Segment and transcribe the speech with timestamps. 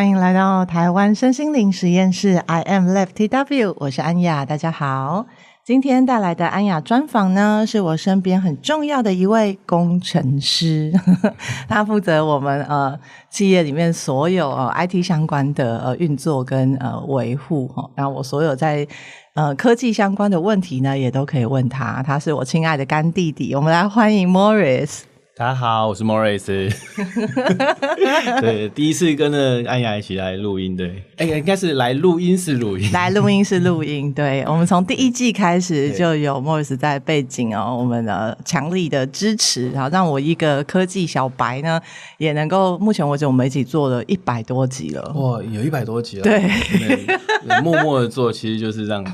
[0.00, 5.26] 欢迎来到台湾身心灵实验室，I am Left TW，我是安雅，大家好。
[5.62, 10.90] 今天带来的安雅专访呢，是我身边很重要的一位工程师，
[11.68, 17.86] 他负责我们呃企业里面所有 IT 相关的呃运作跟呃维护哈。
[17.94, 18.88] 然后我所有在
[19.34, 22.02] 呃科技相关的问题呢，也都可以问他。
[22.02, 25.02] 他是我亲爱的干弟弟，我们来欢迎 Morris。
[25.40, 26.44] 大家好，我是 Morris。
[28.42, 34.12] 对，第一次跟着安雅一起来录音，对，哎，应该是来录音室录音，来录音室录音。
[34.12, 41.80] 对，我们从第一季开始就有 Morris 在背景哦，我们的强力的支持，然后让我一个科技小白呢，
[42.18, 45.10] 也能够目前为止我们一起做了一百多集了。
[45.14, 46.50] 哇，有一百多集了，对，
[47.62, 49.12] 默默的做，其实就是这样子。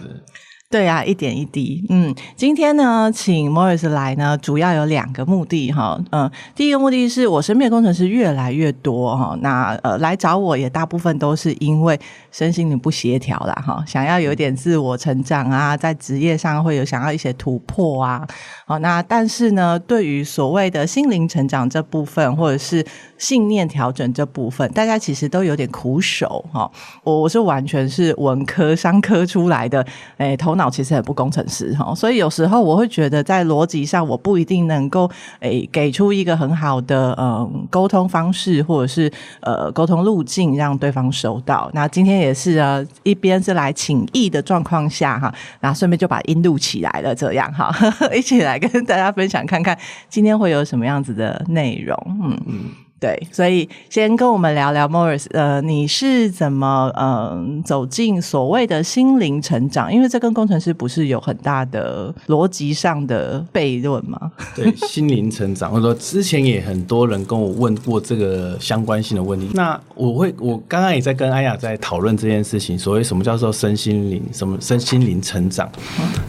[0.68, 1.86] 对啊，一点一滴。
[1.90, 5.96] 嗯，今天呢，请 Morris 来呢，主要有两个目的哈。
[6.10, 11.98] 嗯，第一个目的是我身边的工程师越来越多哈，那呃来找我也大部分都是因为
[12.32, 18.26] 身心灵不协调啦哈，想要有一点自我成长啊，在职业上会有想要一些突破啊。
[18.66, 22.84] 好，那但是呢，对于所谓的心灵成长这部分，或者是
[23.18, 26.68] 信念调整这部分，大家其实都有点苦手哈。
[27.04, 41.70] 我我是完全是文科商科出来的，诶，头脑其实很不工程师哈，所以有时候我会觉得在逻辑上我不一定能够诶给出一个很好的嗯沟通方式，或者是呃沟通路径让对方收到。
[41.72, 47.70] 那今天也是啊，一边是来请意的状况下哈，然后顺便就把音录起来了，这样哈，
[48.14, 49.76] 一起来跟大家分享看看
[50.08, 52.64] 今天会有什么样子的内容，嗯嗯。
[52.98, 59.92] 对，所以先跟我们聊聊 Morris，呃，你是怎么嗯、走进所谓的心灵成长？
[59.92, 64.32] 因为这跟工程师不是有很大的逻辑上的悖论吗？
[64.56, 69.50] 对，心灵成长，或者说之前也很多人跟我问过这个相关性的问题。
[69.52, 75.70] 那我会，我刚刚也在跟安雅在讨论这件事情，所谓什么叫做身心灵，什么身心灵成长？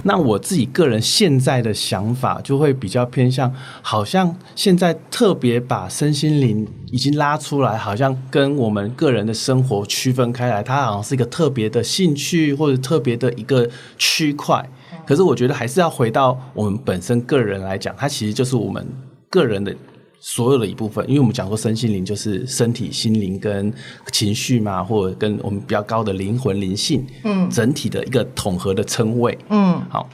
[0.04, 3.50] 那我自己个人现在的想法就会比较偏向，
[3.82, 6.57] 好像现在特别把身心灵。
[6.92, 14.68] 已经拉出来，好像跟我们个人的生活区分开来，它好像是一个特别的兴趣或者特别的一个区块。
[15.06, 18.86] 可是我觉得还是要回到我们本身个人来讲，它其实就是我们
[19.30, 19.76] 个人的
[20.20, 21.08] 所有的一部分。
[21.08, 23.74] 因为我们讲说身心灵就是身体、心灵跟
[24.12, 30.10] 情绪嘛，或者跟我们比较高的灵魂、灵性，嗯，整体的一个统合的称谓，嗯，好。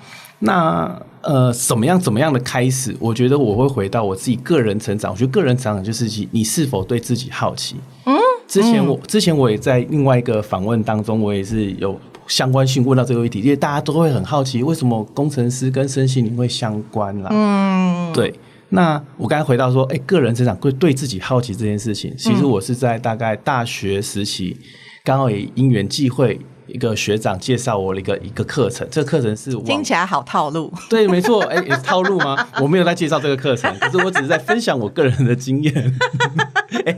[0.46, 2.94] 那呃，怎么样怎么样的开始？
[3.00, 5.14] 我觉得我会回到我自己个人成长。
[5.14, 7.78] 我觉得个人成长就是你是否对自己好奇。
[8.06, 8.14] 嗯，
[8.46, 17.30] 之前我之前我也在另外一个访问当中，我也是有相关性问到这个问题，因为大家都会很好奇，为什么工程师跟身心灵会相关啦？
[17.32, 18.34] 嗯，对。
[18.68, 24.58] 那我刚才回到说，哎，个人成长会对自己好奇这件事情，其实我是在大概大学时期，
[25.06, 26.38] 刚好也因缘际会。
[26.74, 30.74] 一个学长介绍我的一个一个课程，这个课程是听起来好套路。
[30.90, 32.36] 对，没错，哎，也是套路吗？
[32.60, 36.00] 我没有在介绍这个课程，可是我只是在分享我个人的经验。
[36.86, 36.98] 哎，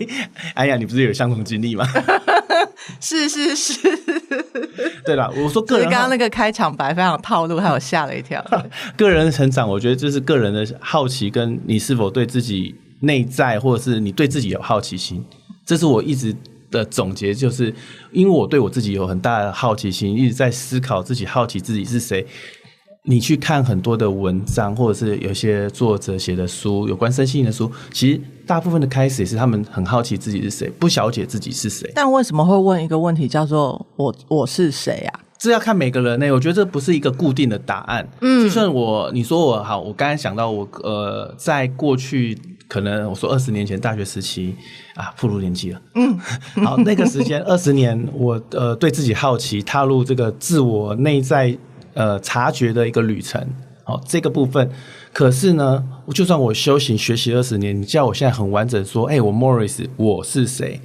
[0.56, 1.86] 哎呀，你不是有相同经历吗？
[3.02, 3.80] 是是是。
[5.04, 8.42] 对了，我说个人，刚刚那个开场白非常套路，害我吓了一跳。
[8.96, 15.26] 个人的成长，我觉得就是个人的好奇，跟你是否对自己内在，或者是你对自己有好奇心，
[15.66, 16.34] 这是我一直。
[16.76, 17.74] 的总结就是，
[18.12, 22.26] 因为我对我自己有很大的好奇心，一直在思考自己，好奇自己是谁。
[23.08, 31.90] 你去看很多的文章，或者是有些作者写的书，有关身心灵的书，其实大部分的开始也是他们很好奇自己是谁，不了解自己是谁。
[31.94, 35.20] 但为什么会问一个问题，叫做“我我是谁”啊？
[35.38, 36.32] 这要看每个人呢。
[36.32, 38.08] 我觉得这不是一个固定的答案。
[38.22, 42.36] 嗯，就算我你说我好，我刚才想到我呃，在过去。
[42.68, 44.56] 可能我说二十年前大学时期
[44.96, 45.82] 啊，步入年纪了。
[45.96, 46.18] 嗯，
[46.66, 51.56] 好，那个时间 二十年，我呃对自己好奇，踏入这个自我内在
[51.94, 53.46] 呃察觉的一个旅程。
[53.84, 54.68] 好，这个部分，
[55.14, 60.82] 可是呢，就算我修行学习二十年，你叫我现在很完整说，哎，我 Morris 我是谁？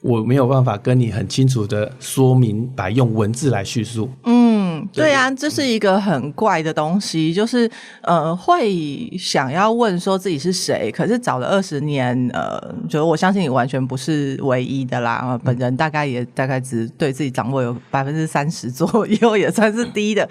[0.00, 4.08] 我没有办法跟你很清楚的说明白，用文字来叙述。
[4.24, 4.47] 嗯，
[4.92, 7.70] 对啊，这是一个很怪的东西，就是
[8.02, 15.38] 呃，会想要问说自己是谁，可是找了二十年，呃，就我相信你完全不是唯一的啦。
[15.44, 20.28] 本人大概也大概只对自己掌握有百分之三十左右， 也算是低的。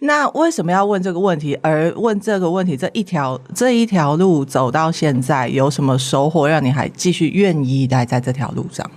[0.00, 1.54] 那为什么要问这个问题？
[1.62, 8.90] 而问这个问题，这一条这一条路走到现在，有什么收获，让你还继续愿意待在这条路上？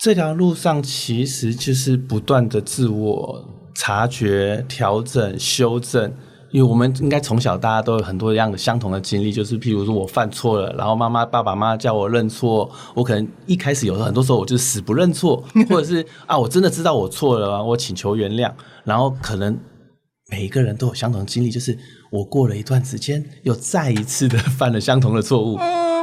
[0.00, 3.44] 这条路上其实就是不断的自我
[3.80, 6.12] 察觉、调整、修正，
[6.50, 18.52] 因为我们应该从小大家都有很多样的相同的经历，就是譬如说我犯错了，然后妈妈、爸爸妈妈叫我认错，我可能一开始有很多时候我就死不认错， 或者是啊，我真的知道我错了，我请求原谅，
[18.84, 19.58] 然后可能
[20.30, 21.78] 每一个人都有相同的经历，就是
[22.12, 25.58] 我过了一段时间又再一次的犯了相同的错误。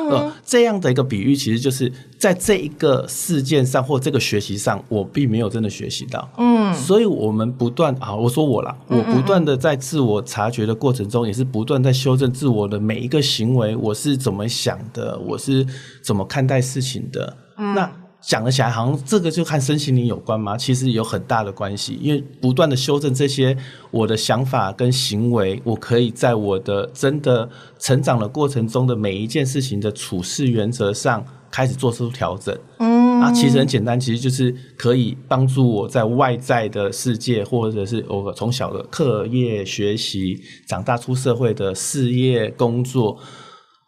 [0.09, 6.30] 呃，这样的一个比喻，其实就是在这一个事件上或这个学习上，我并没有真的学习到。
[6.38, 15.65] 嗯，所以我们不断啊，我说我啦，我不断的在自我察觉的过程中，也是不断在修正自我的每一个行为，我是怎么想的，我是
[16.01, 17.38] 怎么看待事情的。
[17.57, 17.92] 嗯，那。
[18.19, 20.57] 讲了起来，好像这个就和身心灵有关吗？
[20.57, 23.55] 其实有很大的关系，因为不断的修正这些
[23.91, 27.47] 我的想法跟行为，我可以在我的真的
[27.79, 32.57] 成长的过程中的每一件事情的处事原则上开始做出调整。
[32.79, 43.17] 嗯，啊，其实很简单，其实就是可以帮助我在外在的世界，或者是我从小的课业学习，长大出社会的事业工作。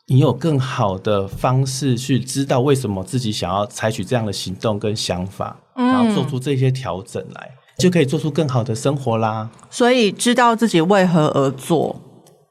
[0.09, 9.49] 你有更好的方式去知道为什么自己想要采取这样的行动跟想法，嗯、然后做出这些调整来，就可以做出更好的生活啦。
[9.69, 12.01] 所以知道自己为何而做，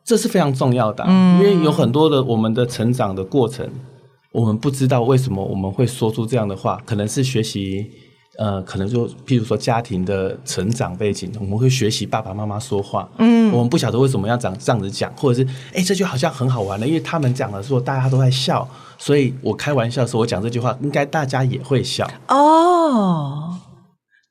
[0.04, 3.68] 这是非常重要的，嗯、因为有很多的我们的成长的过程，
[4.32, 7.90] 我们不知道为什么我们会说出这样的话，可能是学习。
[8.38, 23.57] 呃，可能就譬如说家庭的成长背景，我们会学习爸爸妈妈说话，嗯，我们不晓得为什么要这样这样子讲，或者是哎，这句好像很好玩的，因为他们讲的时候大家都在笑，所以我开玩笑的时候我讲这句话，应该大家也会笑哦。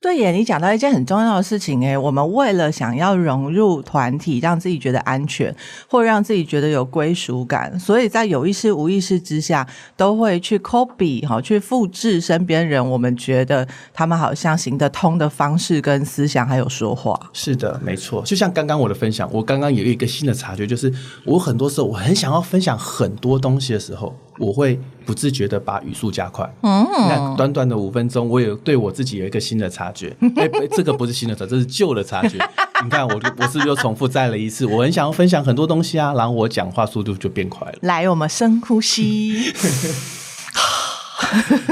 [0.08, 5.54] 对耶，你讲到一件很重要的事情诶，我们为了想要融入团体，让自己觉得安全，
[5.90, 9.68] 或让自己觉得有归属感，所以在有意识、无意识之下，
[9.98, 12.90] 都会去 copy 哈，去复制身边人。
[12.90, 17.20] 我们觉得他们好像行得通的方式、跟思想，还有说话。
[17.34, 18.24] 是的，没错。
[18.24, 20.90] 就像刚刚我的分享，我刚刚有一个新的察觉，就是
[21.26, 24.16] 我很多时候我很想要分享很多东西的时候。
[24.38, 26.50] 我会不自觉的把语速加快。
[26.62, 30.16] 嗯，那短短的五分钟，我也对我自己有一个新的察觉。
[30.36, 32.38] 哎，这个不是新的察觉，这是旧的察觉。
[32.84, 34.66] 你看，我就我是不是又重复再了一次？
[34.66, 37.78] 我很想要分享很多东西啊，然后我讲话速度就变快了。
[37.82, 39.52] 来，我们深呼吸。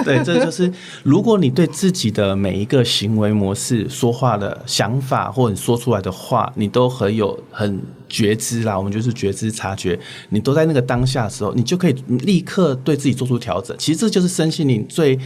[0.03, 0.71] 对，这就是
[1.03, 7.79] 如果你对自己的每一个行为模式、说话的想法，或者你说出来的话，你都很有很
[8.15, 8.77] 觉知啦。
[8.77, 13.75] 我们就是觉知、察觉，你都在那个当下的时候，你就可以立刻对自己做出调整。
[13.77, 15.19] 其实这就是身心灵最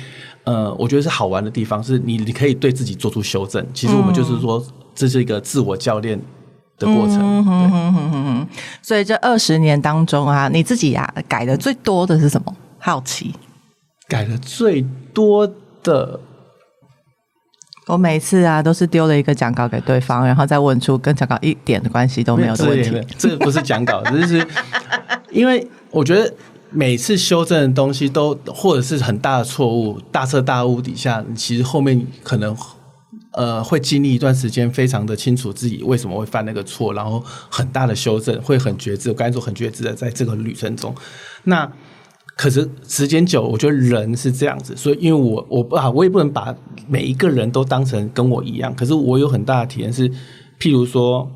[0.44, 3.64] 呃，我觉得是好玩的地方，是你你可以对自己做出修正。
[3.74, 4.66] 其实我们就是说，
[4.96, 6.20] 这是一个自我教练
[6.80, 7.20] 的过程。
[7.20, 8.48] 嗯哼哼哼哼。
[8.82, 12.56] 所以这二十年当中啊，你自己呀、啊、改的最多的是什么？
[12.80, 13.34] 好奇。
[14.08, 14.84] 改的最
[15.14, 15.48] 多
[15.84, 16.20] 的，
[17.90, 23.02] 我每次啊都是丢了一个讲稿给对方，然后再问出跟讲稿一点的关系都没有的问题。
[23.18, 24.48] 这个不是讲稿，只是
[25.32, 26.32] 因为我觉得
[26.70, 32.56] 每次修正的东西都或者是很大的错误，大彻大悟底下，其实后面可能
[33.32, 39.10] 呃会经历一段时间，非常的清楚自己为什么会犯那个错，然后很大的修正，会很觉知。
[39.10, 40.94] 我刚才说很觉知的，在这个旅程中，
[41.46, 41.68] 那。
[42.40, 46.56] 可是时间久，我觉得人是这样子，所以因为我我啊，我也不能把
[46.88, 48.74] 每一个人都当成跟我一样。
[48.74, 50.10] 可是我有很大的体验是，
[50.58, 51.30] 譬如说，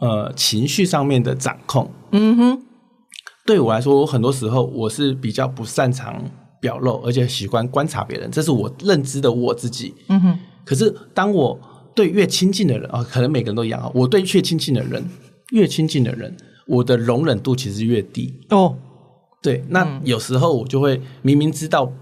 [0.00, 2.62] 呃，情绪上面的掌控，嗯哼，
[3.46, 6.20] 对我来说，我很多时候我是比较不擅长
[6.60, 10.38] 表露，而且喜欢观察别人，这是我认知的我自己，嗯哼。
[10.64, 11.56] 可是当我
[11.94, 15.08] 对越亲近的人啊，可能每个人都一样啊，我对越亲近的人，
[15.52, 16.36] 越亲近的人，
[16.66, 18.76] 我的容忍度其实越低哦。
[19.44, 21.92] 对，那有时候我就会明明知道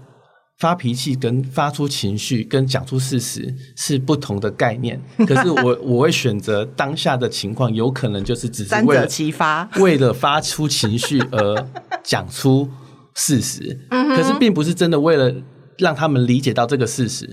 [0.59, 4.97] 发脾气跟发出情绪跟讲出事实是不同的概念，
[5.27, 11.67] 可是我我会选择当下的情况，有可能就是只是为了激发， 为了发出情绪而
[12.01, 12.69] 讲出
[13.13, 15.35] 事实，可是并不是真的为了。
[15.77, 17.25] 让他们理解到这个事实，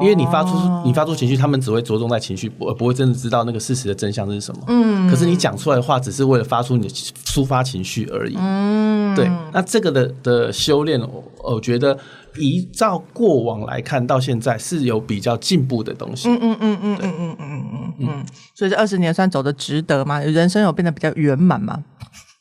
[0.00, 0.50] 因为你发出
[0.84, 4.62] 你发出情绪，他们只会着重在情绪，不不会真的知道那个事实的真相是什么。
[4.68, 8.34] 嗯，可是你讲出来的话，只是为了发出你的抒发情绪而已。
[8.38, 9.28] 嗯，对。
[9.52, 11.98] 那这个的的修炼，我我觉得
[12.36, 16.28] 依照过往来看，到现在是有比较进步的东西。
[16.28, 18.26] 嗯嗯嗯嗯嗯嗯嗯嗯嗯。
[18.54, 20.20] 所以这二十年算走得值得吗？
[20.20, 21.82] 人生有变得比较圆满吗？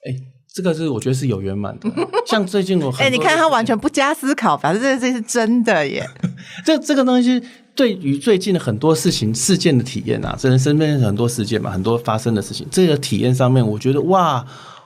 [0.08, 0.37] 哎。
[0.58, 1.88] 这个是我觉得是有圆满的，
[2.26, 6.04] 像最近我哎、欸，你看他完全不加思考，反正这这是真的耶。
[6.66, 7.40] 这这个东西
[7.76, 14.44] 对于最近的很多事情事件的体验啊，真的身边很多事件嘛，很多发生的事情，这个体验上面，我觉得哇，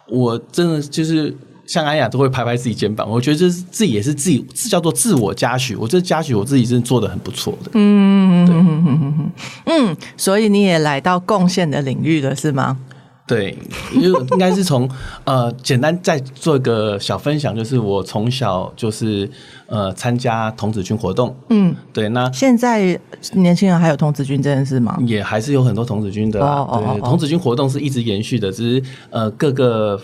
[0.09, 1.33] 我真的就是
[1.65, 7.71] 像安雅都会拍拍自己肩膀，我觉得这是自己也是自己这叫做自我嘉许，我这嘉许我自己真的做的很不错的。
[7.75, 9.31] 嗯，嗯嗯，
[9.67, 12.77] 嗯，所以你也来到贡献的领域了，是吗？
[13.31, 13.57] 对，
[13.93, 14.89] 因为应该是从
[15.23, 19.29] 呃，简单再做一个小分享，就是我从小就是
[19.67, 22.99] 呃参加童子军活动，嗯，对，那现在
[23.31, 24.97] 年轻人还有童子军这件事吗？
[25.05, 29.97] 也还是有很多童子军的，哦哦哦对，童子军活动是一直延续的，只是呃各个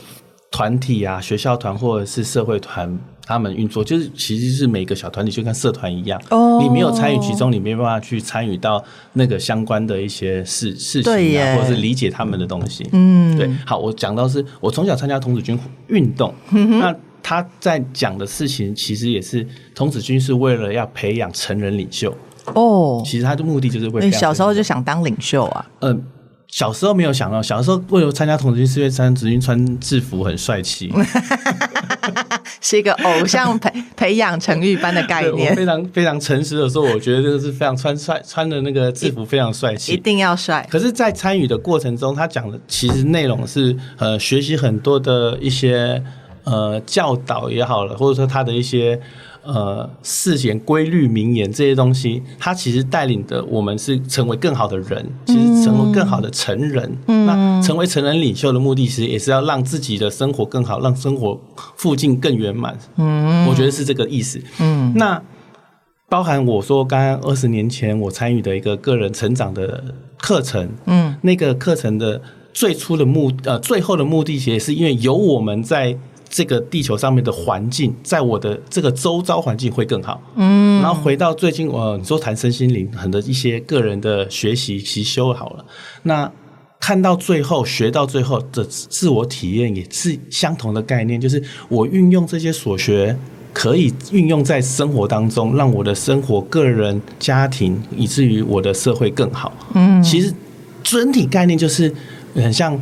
[0.50, 2.98] 团体啊，学校团或者是社会团。
[3.28, 6.64] 他们运作就是，其实是每个小团体就跟社团一样，oh.
[6.64, 8.82] 你没有参与其中，你没办法去参与到
[9.12, 12.88] 那个相关的一些事事情啊，或者是理解他们的东西。
[12.94, 13.52] 嗯，对。
[13.66, 22.10] 好，我讲到是我从小参加童子军运动，嗯、那他在讲的事情其实也是童子军是为了要培养成人领袖
[22.54, 22.54] 哦。
[22.54, 23.06] Oh.
[23.06, 25.66] 其实他的目的就是为小时候就想当领袖啊？
[25.82, 26.02] 嗯。
[26.50, 30.90] 小时候没有想到，小时候为了参加童子军，是因为童子军穿制服很帅气，
[32.70, 35.56] 是一个偶像 培培养成育班的概念。
[35.56, 40.68] 非常非常诚实的说，我觉得这个是非常穿帅穿的那个制服非常帅气，一定要帅。
[40.70, 46.04] 可是，在参与的过程中，他讲的其实内容是呃，学习很多的一些
[46.44, 49.00] 呃教导也好了，或者说他的一些。
[49.48, 56.98] 呃，事前规律名言这些东西，它其实带领的我们是成为更好的人，其实成为更好的成人。
[57.08, 61.40] 嗯、那成为成人领袖的目的，其实也是要让自己的生活更好，让生活
[61.78, 62.78] 附近更圆满。
[62.98, 64.42] 嗯，我觉得是这个意思。
[64.60, 65.24] 嗯，那
[66.10, 70.70] 包含我说刚刚二十年前我参与的一个个人成长的课程。
[70.88, 75.98] 嗯，那个课程的最初的目呃，最后的目的，其实也是因为有我们在。
[76.30, 80.22] 这个地球上面的环境，在我的这个周遭环境会更好。
[80.36, 85.66] 嗯，然后回到最近，我你说谈身心灵，很多一些个人的学习习修好了。
[86.04, 86.32] 那
[86.80, 93.18] 看到最后，学到最后的自我体验也是相同的概念，就是我运用这些所学，
[93.54, 99.52] 可以运用在生活当中，让我的生活、个人、家庭，以至于我的社会更好。
[99.74, 100.34] 嗯，其实
[100.84, 101.94] 整体概念就是
[102.36, 102.80] 很像。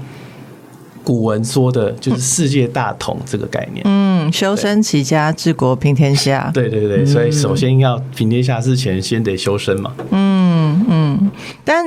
[1.05, 3.83] 古文说的就是世界大同这个概念。
[3.85, 6.49] 嗯，修身齐家治国平天下。
[6.51, 9.93] 对对对，所以首先要平天下之前，先得修身嘛。
[10.09, 11.31] 嗯嗯，
[11.63, 11.85] 但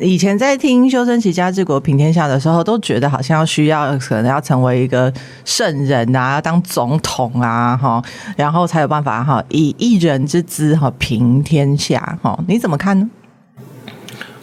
[0.00, 5.12] 以前在听修身齐家治国平天下的时候，都觉得好像要需要可能要成为一个
[5.44, 8.02] 圣人啊，要当总统啊，哈，
[8.34, 12.18] 然后才有办法哈，以一人之资哈平天下。
[12.22, 13.08] 哈，你怎么看呢？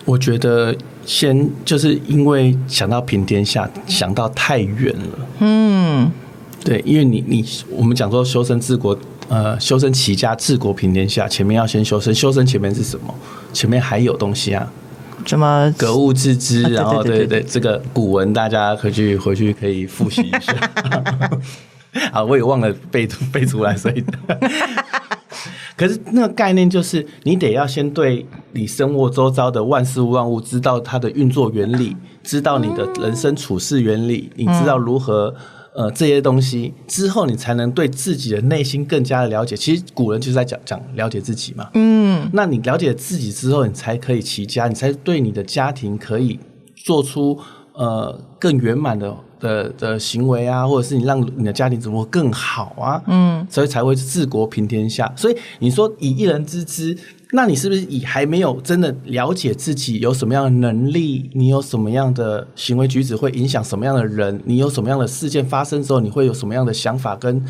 [0.06, 0.76] 我觉得。
[1.06, 5.28] 先就是因为想到平天下，想到太远了。
[5.40, 6.12] 嗯，
[6.64, 13.14] 对，因为你你我们讲说修身治国，呃，修身齐家治国平天下，前面要先修身，修身前面是什么？
[13.52, 14.72] 前面还有东西啊，
[15.26, 20.54] 什么格物致知，然后对对对，这个古文大家可以去回去可以复习一下。
[22.14, 24.04] 啊，我也忘了背背出来，所以。
[25.76, 35.34] 可是那个概念就是，你得要先对你生活周遭的万事万物知道它的运作原理，知道你的人生处事原理，你知道如何
[35.74, 39.56] 呃这些东西之后，你才能对自己的内心更加的了解。
[39.56, 41.70] 其实古人就是在讲讲了解自己嘛。
[41.74, 46.40] 嗯，那你了解自己之后，你才可以齐家，你才对你的家庭可以
[46.76, 47.40] 做出
[47.74, 49.16] 呃更圆满的。
[49.42, 53.02] 的的行为啊，或者是你让你的家庭怎么更好啊？
[53.08, 55.12] 嗯，所以才会治国平天下。
[55.18, 56.96] 所以你说以一人之资，
[57.32, 61.30] 那你是不是以还没有真的了解自己有什么样的能力？
[61.34, 64.40] 你有什么样的行为举止会影响什么样的人？
[64.46, 67.44] 你有什么样的事件发生之后，你会有什么样的想法跟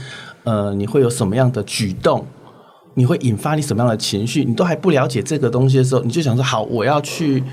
[0.44, 2.26] 呃，你会有什么样的举动？
[2.94, 4.44] 你会引发你什么样的情绪？
[4.44, 7.44] 你都还不了解这个东西的时候，你就想说好，我要去。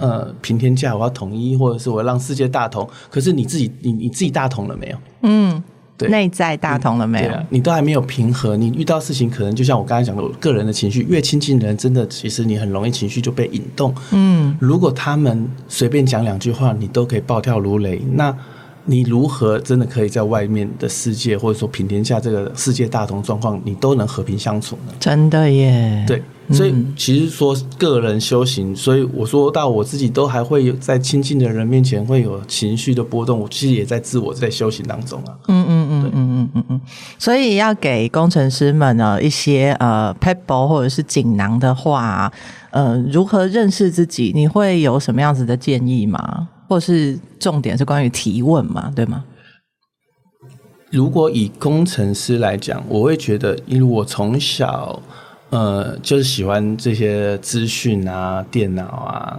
[0.00, 2.88] 呃，平天下，我要统一，或者是我要让世界大同。
[3.10, 4.96] 可是你自己，你你自己大同了没有？
[5.22, 5.62] 嗯，
[5.96, 7.28] 对，内在大同了没有？
[7.28, 8.56] 对啊，你都还没有平和。
[8.56, 13.94] 你遇到事情，可能就像我刚才讲的，我个人的情绪越亲近的人，真的，其实你很容易情绪就被引动。
[14.12, 18.36] 嗯，如果他们随便讲两句话，你都可以暴跳如雷，那。
[18.84, 24.92] 你如何真的可以在外面的世界，或者说平天下这个世界大同状况，你都能和平相处呢？
[24.98, 26.04] 真的耶。
[26.06, 35.38] 对，所以其实说个人修行，所以我说到我自己都还会有在亲近的人面前会有情绪的波动，我其实也在自我在修行当中啊。
[35.48, 36.80] 嗯嗯嗯嗯嗯嗯嗯。
[37.18, 42.32] 所以要给工程师们呢一些呃 pebble 或者是锦囊的话，
[42.70, 44.32] 呃，如何认识自己？
[44.34, 46.48] 你会有什么样子的建议吗？
[46.72, 49.22] 或是重点是关于提问嘛，对吗？
[50.90, 55.02] 如果以工程师来讲，我会觉得，因为我从小
[55.50, 59.38] 呃就是喜欢这些资讯啊、电脑啊、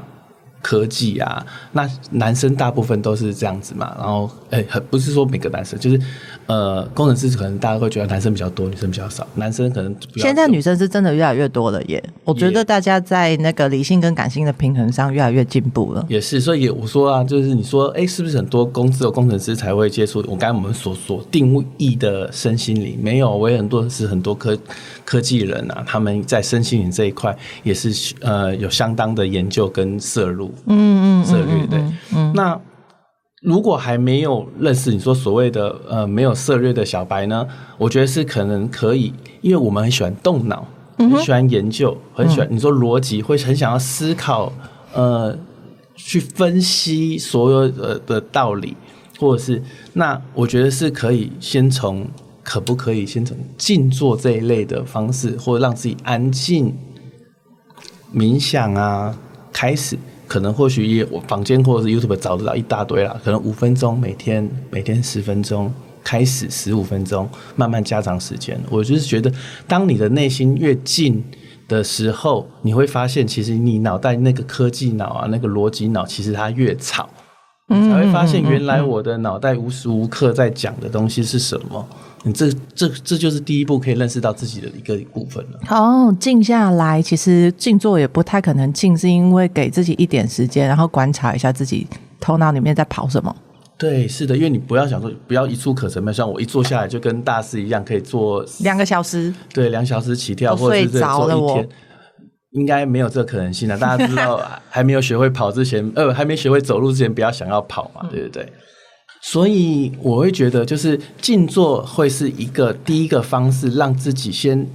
[0.61, 1.43] 科技啊。
[1.71, 3.95] 那男生大部分都是这样子嘛。
[3.97, 5.99] 然后，哎、欸，不是说每个男生，就是
[6.47, 9.25] 呃，工程师可能大家会觉得男生比较多，女生比较少。
[9.35, 12.03] 男生可能现在女生是真的越来越多了耶。
[12.23, 16.05] 我觉得大家在那个理性跟感性的平衡上越来越进步了。
[16.09, 20.19] 也是，所以我说啊，就是你说，哎、欸，是不是很多公司的工程师才会接触？
[20.27, 24.57] 我刚才我们所所定义的身心灵没有，我也很多是很多科
[25.05, 30.53] 科技人啊，他们在身心灵这一块也是呃有相当的研究跟摄入。
[30.67, 31.81] 嗯嗯，涉入对。
[32.15, 32.59] 嗯，那。
[33.43, 37.45] 如果还没有认识你说所谓的呃没有涉略的小白呢，
[37.77, 40.65] 我觉得是可能可以，因为我们很喜欢动脑，
[40.97, 44.51] 很喜欢研究，很喜欢你说逻辑，会很想要思考，
[44.93, 45.37] 呃，
[45.95, 48.77] 去分析所有的的道理，
[49.19, 52.07] 或者是那我觉得是可以先从
[52.43, 56.73] 可不可以先从静坐这一类的方式，或者让自己安静
[58.15, 59.13] 冥想啊
[59.51, 59.97] 开始。
[60.27, 65.71] 可能或许也我房间或者是 YouTube 找得到一大堆了，可能五分钟每天每天十分钟
[66.03, 68.59] 开始十五分钟，慢慢加长时间。
[68.69, 69.31] 我就是觉得，
[69.67, 71.23] 当你的内心越静
[71.67, 77.09] 的时候，你会发现，其实你脑袋那个科技脑啊，那个逻辑脑，其实它越吵，
[77.73, 81.85] 你才会发现原来我的脑袋无时无刻在讲的东西是什么。
[82.25, 85.59] 你这这这就是第一步，可以认识到自己的一个部分了。
[85.69, 91.85] 哦，静下来，其实静坐也不太可能静，是因为给自己一点时间，然后观察一下自己
[92.21, 93.35] 头脑里面在跑什么。
[93.77, 101.69] 对，是的，因为你不要想说，不要一触可成，像我一坐下来就跟大师一样，可以坐两个小时，对，两小时起跳，或者是坐一天，
[102.53, 103.77] 应该没有这个可能性了。
[103.77, 108.51] 大家知道， 还没有学会跑之前，呃，还没学会走路之前，不要想要跑嘛，对不对？
[109.21, 114.67] 所以我会觉得，就是静坐会是一个第一个方式，让自己先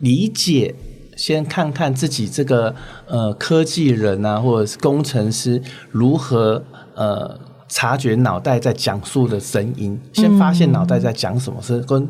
[0.00, 0.74] 理解，
[1.16, 2.74] 先看看自己这个
[3.06, 12.08] 呃科技人啊，或者是工程师如何呃察觉脑袋在讲述的声音，先发现脑袋在讲什么，声跟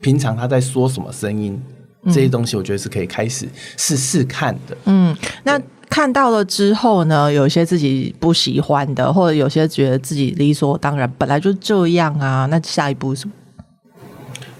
[0.00, 1.62] 平常他在说什么声音，
[2.06, 4.76] 这些东西我觉得是可以开始试试看的。
[4.84, 5.60] 嗯，那。
[5.90, 12.46] 看到了之后呢，有些自己不喜欢的，或者有些觉得自己理所当然，本来就这样啊。
[12.46, 13.26] 那下一步是？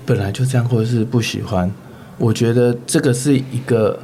[0.05, 1.71] 本来就这样，或者是不喜欢。
[2.19, 3.97] 我觉得这个是一个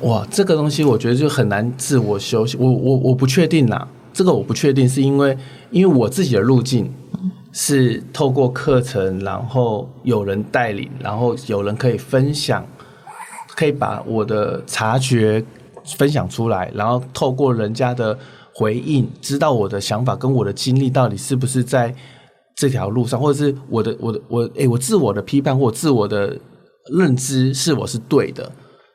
[0.00, 2.58] 哇，这个东西我觉得就很难自我修行。
[2.58, 5.36] 我我我不确定啦，这个我不确定，是因为
[5.70, 6.90] 因为我自己的路径
[7.54, 12.66] 是透过课程，然后有人带领，然后有人可以分享，
[13.56, 15.42] 可以把我的察觉。
[15.98, 18.18] 分享出来，然后透过人家的
[18.54, 21.94] 回应，知道我的想法跟我的经历到底是不是在
[22.56, 26.34] 这条路上，或者是我的我的我诶，我自我的批判或自我的
[26.90, 28.50] 认知是我是对的，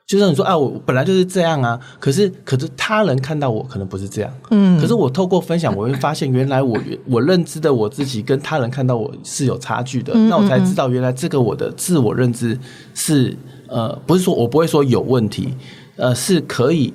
[0.09, 12.57] 就是你说啊，我本来就是这样啊，可是可是他人看到我可能不是这样，嗯，可是我透过分享，我会发现原来我 我认知的我自己跟他人看到我是有差距的，那我才知道原来这个我的自我认知
[12.95, 15.53] 是呃，不是说我不会说有问题。
[15.95, 16.93] 呃，是可以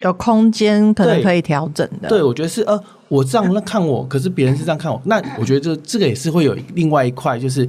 [0.00, 2.08] 有空间，可能可以调整的。
[2.08, 7.64] 对，我觉得是呃，我这样看我， 可是别人是这样看我，那我觉得这这个也是会有另外一块，就是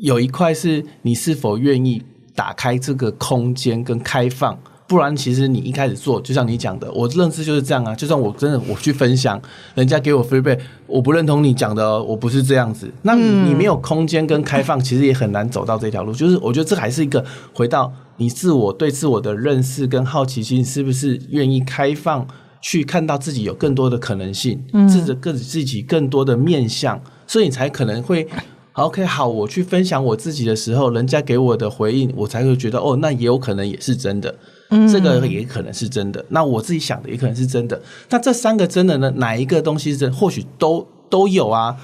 [0.00, 2.02] 有一块是你是否愿意
[2.34, 4.58] 打开这个空间跟开放。
[4.86, 7.94] 不然，其实你一开始做，就像你讲的，我认知就是这样啊。
[7.94, 9.40] 就算我真的我去分享，
[9.74, 12.92] 人家给我 feedback，我不认同你讲的，我不是这样子。
[13.00, 16.12] 那你没有空间跟开放，其实也很难走到这条路。
[16.12, 22.28] 就是我觉得这还是一个回到你自我对自我的认识跟好奇心，是不是愿意开放
[22.60, 28.28] 去看到自己有更多的可能性，自己更自己更多的面向，所以你才可能会。
[28.74, 34.34] OK，好，我去分享我自己的时候，人家给我的回应，我才会觉得哦，那也有可能也是真的，
[34.70, 36.24] 嗯，这个也可能是真的。
[36.30, 37.80] 那我自己想的也可能是真的。
[38.10, 39.08] 那这三个真的呢？
[39.16, 40.12] 哪一个东西是真？
[40.12, 41.76] 或许都都有啊。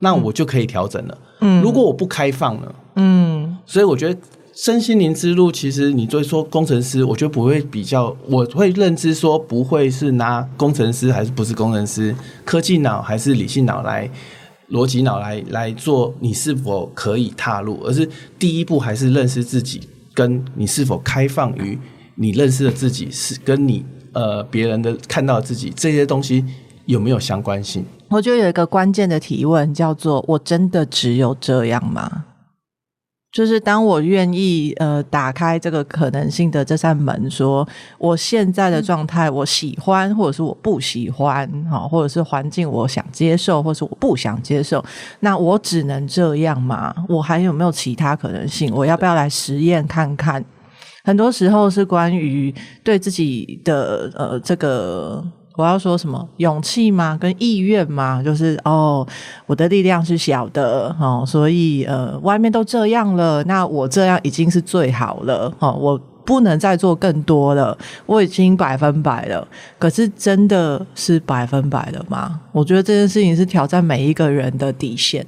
[0.00, 1.18] 那我就可以调整了。
[1.40, 4.20] 嗯，如果我不开放呢，嗯，所以我觉得
[4.54, 14.10] 身心灵之路，其实你作为说工程师，我觉得不会比较，我会认知说不会是拿工程师还是不是工程师，科技脑还是理性脑来。
[14.70, 17.80] 逻辑脑来来做，你是否可以踏入？
[17.82, 19.80] 而是第一步还是认识自己，
[20.14, 21.78] 跟你是否开放于
[22.14, 26.44] 你认识的自己，是跟你呃别人的看到自己这些东西
[26.86, 27.84] 有没有相关性？
[28.08, 32.24] 我觉得有一个关键的提问叫做：我真的只有这样吗？
[33.32, 37.66] 就是当我愿意呃打开这个可能性的这扇门，说
[37.98, 44.84] 我现在的状态我喜欢，或者是我不喜欢，好，或者是环境我想接受，或者是我不想接受，
[45.20, 46.94] 那我只能这样吗？
[47.08, 48.72] 我还有没有其他可能性？
[48.74, 50.44] 我要不要来实验看看？
[51.04, 55.24] 很多时候是关于对自己的呃这个。
[55.60, 56.26] 我要说什么？
[56.38, 57.18] 勇气吗？
[57.20, 58.22] 跟意愿吗？
[58.22, 59.06] 就是哦，
[59.46, 69.46] 我的力量是小的哦，所以呃，外面都这样了，那我这样已经是最好了哦，我不能再做更多了，我已经百分百了。
[69.78, 72.40] 可是真的是百分百了吗？
[72.52, 75.26] 我觉得这件事情是挑战每一个人的底线。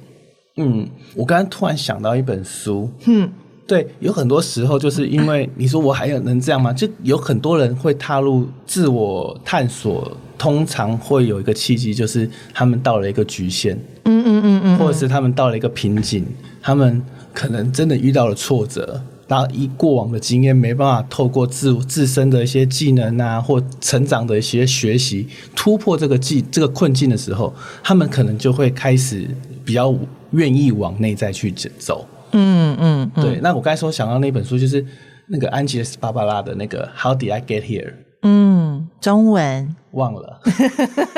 [0.57, 3.29] 嗯，我刚刚突然想到一本书，嗯。
[3.65, 6.73] 对，有很多时候就是因为你说我还有能这样吗？
[6.73, 10.11] 就有很多人会踏入自我探索，
[10.43, 16.25] 通常会有一个契机，就是他们到了一个局限，嗯嗯嗯嗯，或者是他们到了一个瓶颈，
[16.61, 17.01] 他们
[17.33, 25.25] 可能真的遇到了挫折，然后以过往的经验没办法透过自自身的一些技能啊，或成长的一些学习
[25.55, 29.25] 突破这个技这个困境的时候，他们可能就会开始
[29.63, 29.95] 比较
[30.31, 32.05] 愿意往内在去走。
[32.33, 33.39] 嗯嗯，嗯对。
[33.41, 34.85] 那我刚才说想到那本书，就是
[35.27, 37.87] 那个安吉斯·芭芭拉的那个《How Did I Get Here》。
[38.23, 40.39] 嗯，中文忘了。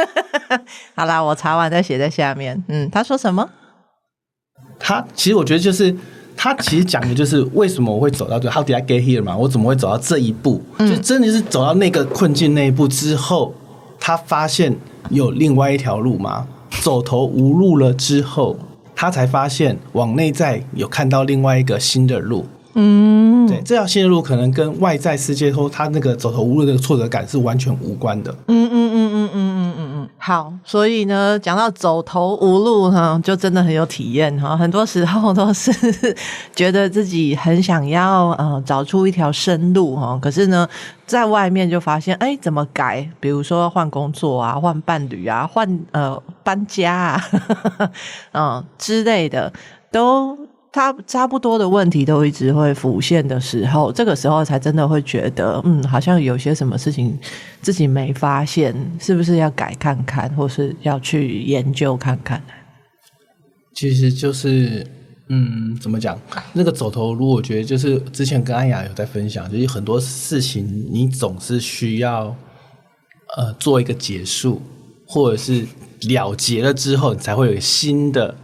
[0.96, 2.64] 好啦，我查完再写在下面。
[2.68, 3.50] 嗯，他说什么？
[4.78, 5.96] 他其实我觉得就是
[6.36, 9.38] 他其实讲的就是为什么我会走到这 How Did I Get Here 嘛？
[9.38, 10.62] 我怎么会走到这一步？
[10.78, 13.54] 嗯、就真的是走到那个困境那一步之后，
[14.00, 14.76] 他发现
[15.10, 16.48] 有另外一条路嘛？
[16.82, 18.58] 走投无路了之后。
[18.98, 35.72] 他才发现往内在有看到另外一个新的路，嗯，对，这条线路可能跟外在世界后他那个走投无路的挫折感是完全无关的，嗯嗯嗯嗯嗯嗯嗯嗯，好，所以呢，讲到走投无路哈，就真的很有体验哈，很多时候都是
[36.54, 40.68] 觉得自己很想要呃找出一条生路哈，可是呢。
[41.08, 43.08] 在外面就发现，哎、欸，怎么改？
[43.20, 47.24] 比如说换工作啊，换伴侣啊，换呃搬家啊，
[48.34, 49.54] 嗯之类的，
[49.92, 50.36] 都
[50.76, 57.18] 差差不多的问题都一直会浮现的时候，这个时候才真的会觉得，嗯，好像有些什么事情
[57.62, 62.44] 自己没发现，是不是要改看看，或是要去研究看看？
[63.74, 64.86] 其实就是。
[65.28, 66.16] 嗯，怎么讲？
[66.54, 72.26] 那个走投无路，我觉得就是之前跟安雅有在分享，就是很多事情你总是需要
[73.36, 74.62] 呃做一个结束，
[75.08, 75.66] 或者是
[76.02, 78.36] 了结了之后，你才会有新的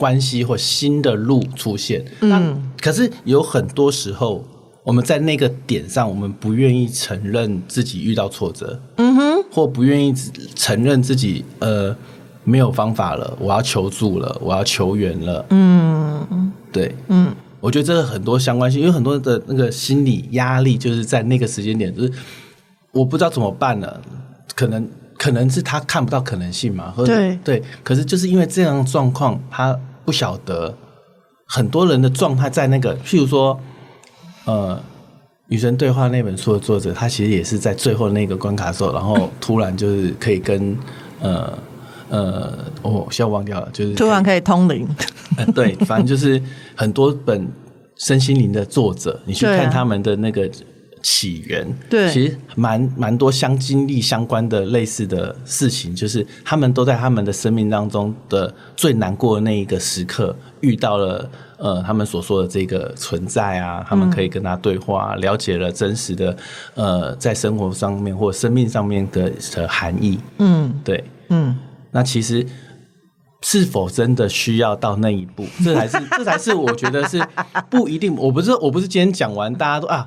[0.00, 2.02] 关系或新的路出现。
[2.22, 4.42] 嗯，可是有很多时候，
[4.82, 10.14] 我们在那个点上，我们不愿意承认自己遇到挫折，嗯哼，或不愿意
[10.56, 11.94] 承认自己呃。
[12.42, 15.44] 没有方法了，我要求助了，我要求援了。
[15.50, 22.10] 嗯，对，嗯，我觉得这个很多相关性，因为很多的那个心理压力，就是在那个时间点，就是
[22.92, 24.00] 我不知道怎么办了。
[24.56, 27.62] 可能可能是他看不到可能性嘛，或者对对。
[27.84, 29.78] 可是就是因为这样的状况，他
[30.10, 30.74] 不晓得
[31.46, 33.56] 很多人的状态在那个，譬如说，
[34.44, 34.74] 呃，
[35.46, 40.76] 《与神对话》那本书的作者，他其实也是在最后那个关卡的时候，然后突然就是可以跟
[41.20, 41.56] 呃。
[42.08, 44.84] 呃，哦现在忘掉了，就是突然可以通灵。
[45.38, 46.42] 呃，对，反正就是
[46.74, 47.48] 很多本
[47.98, 50.50] 身心灵的作者，你去看他们的那个
[51.02, 66.36] 起源，对啊，其实蛮蛮多相经历相关的类似的事情，就是他们都在他们的生命当中的最难过的那一个时刻遇到了呃，他们所说的这个存在啊，他们可以跟他对话，嗯、了解了真实的
[66.74, 70.18] 呃，在生活上面或生命上面的的含义。
[70.38, 71.56] 嗯，对，嗯。
[71.92, 72.46] 那其实
[73.42, 75.44] 是否真的需要到那一步？
[75.64, 77.20] 这才是，这才是我觉得是
[77.68, 78.14] 不一定。
[78.14, 80.06] 我不是，我不是今天讲完，大家都啊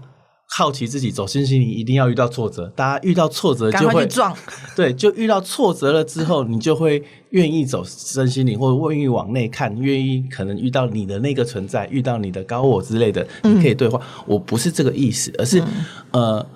[0.55, 2.71] 好奇自己走身心灵一定要遇到挫折。
[2.75, 4.35] 大家遇到挫折就会撞，
[4.75, 13.99] 对，就遇到挫折了之后，你就会愿意走身心灵，或者愿意往内看，愿意可能遇到你的那个存在，遇到你的高我之类的，你可以对话。
[13.99, 16.47] 嗯、我不是这个意思，而是、嗯、呃，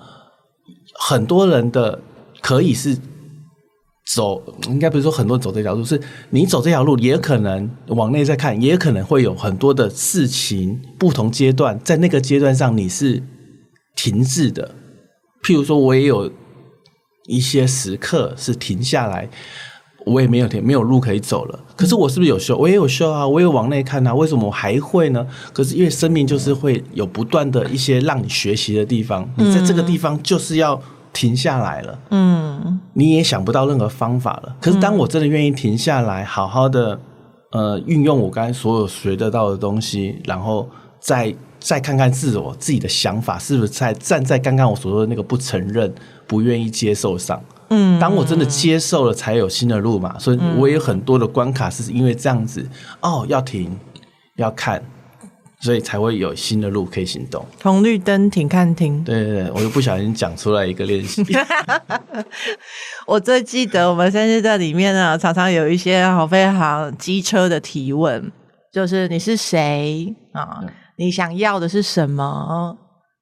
[1.00, 2.00] 很多人的
[2.40, 2.96] 可以是。
[4.14, 13.22] 走，应该不是说很多人走这条路，是你走这条路，也可能往内在看，也可能会有很多的事情，不同阶段，在那个阶段上你是
[13.98, 14.70] 停滞的。
[15.42, 16.30] 譬如说，我也有
[17.26, 19.28] 一些时刻是停下来，
[20.06, 21.58] 我也没有停，没有路可以走了。
[21.76, 22.56] 可是我是不是有修？
[22.56, 24.14] 我也有修啊，我也有往内看啊。
[24.14, 25.26] 为什么我还会呢？
[25.52, 30.80] 可是因为生命就是会有不断的一些让你学习的地方，你在这个地方就是要。
[31.10, 34.54] 停下来了，嗯，你也想不到任何方法了。
[34.60, 37.00] 可是当我真的愿意停下来，好好的，
[37.50, 40.68] 呃，运用我刚才所有学得到的东西，然后
[41.00, 45.92] 再再看看自我自己的想法是不是在站在刚刚我所说的那个不承认、
[46.26, 47.42] 不愿意接受上。
[47.70, 50.18] 嗯，当我真的接受了，才有新的路嘛。
[50.18, 52.66] 所以我也有很多的关卡是因为这样子，
[53.00, 53.76] 哦，要停，
[54.36, 54.82] 要看，
[55.60, 57.44] 所以才会有新的路可以行动。
[57.62, 61.22] 红绿灯停看停，对对对，我又不小心讲出来一个练习。
[63.06, 68.32] 我最记得我们甚至在里面呢，常常有一些好非常机车的提问，
[68.72, 70.64] 就是你是谁啊？
[70.98, 72.76] 你想要的是什么？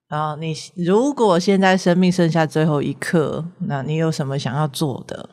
[0.09, 5.29] 啊，你如果现在生命剩下最后一刻，那你有什么想要做的？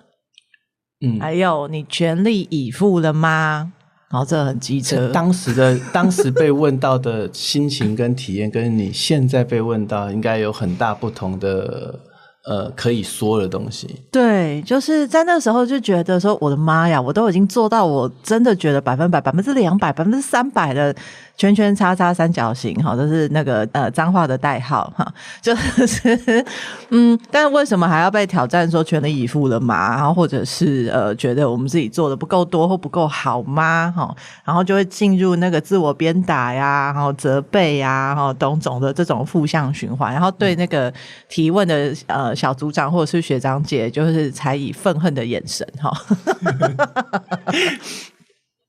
[1.06, 3.72] 嗯，还有你全力以赴了吗？
[4.10, 5.12] 然后这很机车。
[5.12, 12.00] 当时的当时被问到的心情跟体验，跟你现在被问到，应该有很大不同的
[12.46, 14.02] 呃可以说的东西。
[14.12, 20.96] 对，就是在那时候就觉得说，我的妈呀，我都已经做到，我真的觉得百分百、百分之两百、百分之三百的。
[21.36, 26.46] 圈圈叉叉三角形，哈，都是那个呃脏话的代号，哈，就是
[26.90, 29.96] 嗯，但为什么还要被挑战说全力以赴了嘛？
[29.96, 33.92] 然后或者是呃觉得我们自己做的不够多或不够好吗？
[33.98, 40.94] 哈，然后就会进入那个自我鞭打呀，然后责备呀，然后种种的这种负向循环，然后对那个
[41.28, 41.92] 提问的
[42.34, 45.92] 呃小组长或者是学长姐，就是才以愤恨的眼神，哈。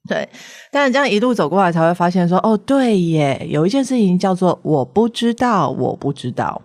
[0.07, 0.29] 对，
[0.71, 6.61] 但是这样一路走过来，才会发现说，哦，对耶，有一件事情叫做我不知道，我不知道，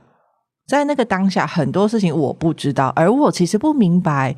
[0.67, 4.35] 在那个当下，很多事情我不知道，而我其实不明白，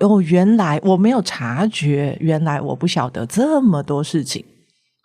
[0.00, 4.44] 哦，原来我没有察觉，原来我不晓得这么多事情，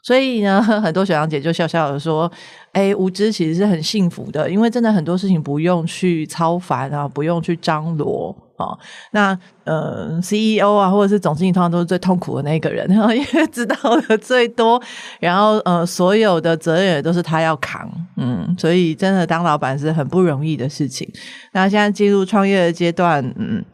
[0.05, 2.31] 所以呢， 很多小杨姐就笑笑的说，
[2.73, 8.35] 哎，无知其实是很幸福的，因为真的很多事情不用去操烦啊，不用去张罗。
[8.57, 8.77] 哦，
[9.11, 12.97] 那呃，CEO 啊，或者是总经理，通常都是最痛苦的那个人， 因
[13.33, 13.75] 为知道
[14.07, 14.81] 的最多，
[15.19, 21.05] 然后呃，所有的责任也都是他要扛，嗯，所以真的当老板是很不容易的事情。
[21.51, 23.65] 那现在进入创业的阶段，嗯。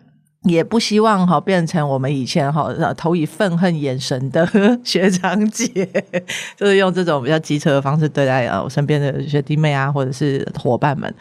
[0.44, 4.48] 也不希望哈变成我们以前哈投以愤恨眼神的
[4.84, 5.68] 学长姐，
[6.58, 11.14] 就是用这种比较机车的方式对待呃我身边的学弟妹啊，或者是伙伴们，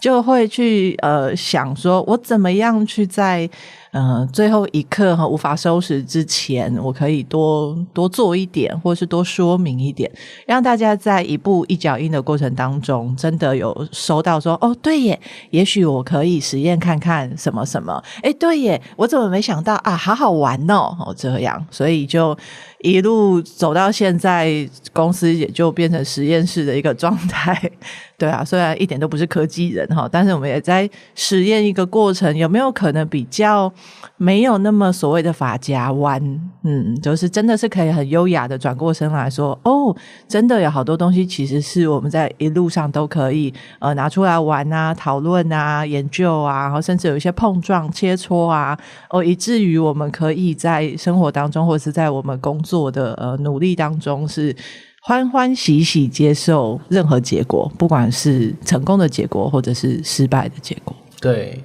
[0.00, 3.48] 就会去呃想说，我怎么样去在。
[3.90, 10.08] 呃，最后一刻哈无法收拾之前，我可以多多做一点，或是多说明一点，
[10.46, 15.18] 让大家在一步一脚印的过程当中，真的有收到说哦，对耶，
[15.50, 22.36] 也许我可以实验看看什么什么，诶，对耶，我怎么没想到啊，好好玩哦，哦这样，所以就。
[22.80, 27.70] 一路走到现在，公司也就变成实验室的一个状态。
[28.16, 33.72] 对啊，虽然一点都不是科技人哈，但是我们也在实验一个过程，有没有可能比较
[34.16, 36.20] 没有那么所谓的发夹弯？
[36.64, 39.94] 嗯，就是真的是可以很优雅的转过身来说，哦，
[40.26, 48.76] 真的有好多东西其实是我们在一路上都可以呃拿出来玩啊、讨论啊、研究啊，然后甚至有一些碰撞、切磋啊，
[49.10, 52.78] 哦，以至于我们可以在生活当中或者是在我们工作。
[52.78, 54.54] 做的呃努力当中是
[55.00, 60.94] 欢欢喜喜接受任何结果，不管是成功的结果或者是失败的结果。
[61.18, 61.64] 对，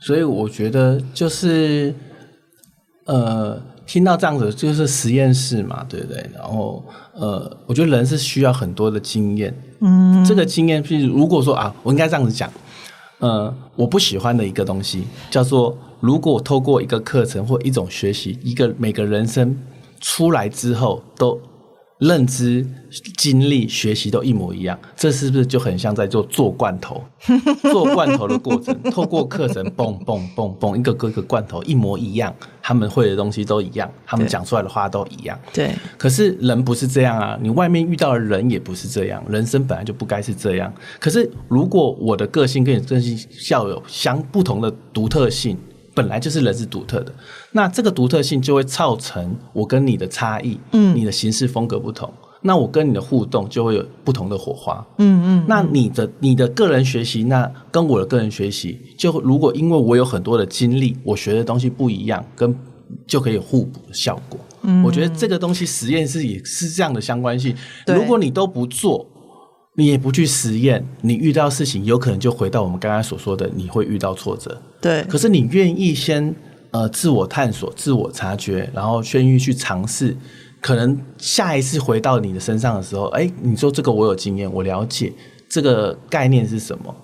[0.00, 1.94] 所以我觉得就是
[3.04, 6.26] 呃，听到这样子就是实验室嘛，对不对？
[6.34, 6.82] 然后
[7.12, 9.54] 呃，我觉得人是需要很多的经验。
[9.82, 12.50] 嗯，这个经验，譬如如果说啊，我应该这样子讲，
[13.18, 19.54] 呃，我不喜欢的一个东西叫做，如果透过一个课程或一种学习，一个每个人生。
[20.04, 21.40] 出来之后都
[21.98, 22.66] 认知、
[23.16, 27.02] 经历、学习都一模一样，这是不是就很像在做做罐头？
[27.72, 35.38] 做罐头的过程，透过课程，嘣嘣嘣嘣，一个个个罐头一模一样，他们会的东西都一样，他们讲出来的话都一样。
[35.54, 35.74] 对。
[35.96, 40.70] 可是人不是这样啊，你外面遇到的人也不是这样，人生本来就不该是这样。
[41.00, 45.56] 可是如果我的个性跟你个性校友相不同的独特性。
[45.94, 47.14] 本来就是人是独特的，
[47.52, 62.54] 那这个独特性就会造成我跟你的差异，嗯，你的行事风格不同，那我跟你的互动就会有不同的火花，嗯嗯，那你的你的个人学习，那跟我的个人学习，就如果因为我有很多的经历，我学的东西不一样，跟
[63.06, 64.40] 就可以互补的效果。
[64.62, 67.54] 嗯，我觉得这个东西实验室也是这样的相关性，
[67.86, 69.08] 如果你都不做。
[69.76, 74.60] 你也不去实验，你遇到事情有可能就回到我们刚刚所说的，你会遇到挫折。
[74.80, 76.34] 对，可是你愿意先
[76.70, 80.16] 呃自我探索、自我察觉，然后愿意去尝试，
[80.60, 85.12] 可能下一次回到你的身上的时候，哎，你说这个我有经验，我了解
[85.48, 86.94] 这个概念是什么，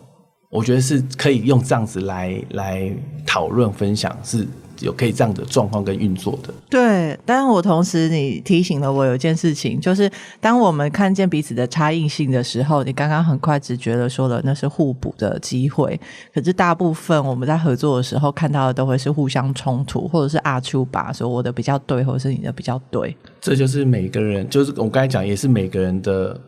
[0.48, 2.92] 我觉得是可以用这样子来来
[3.26, 4.46] 讨论分享是。
[4.80, 7.18] 有可以这样的状况跟运作的，对。
[7.24, 15.98] 但是我同时，你提醒了我有一件事情，就是当我们看见彼此的差异性的时候，你刚刚很快直觉的说了，那是互补的机会。
[16.34, 23.16] 可是大部分我们在合作的时候看到的都会是互相冲突，或者是阿丘吧，说我的比较对，或者是你的比较对。
[23.40, 26.38] 这就是每个人，就是我刚才讲，也是每个人的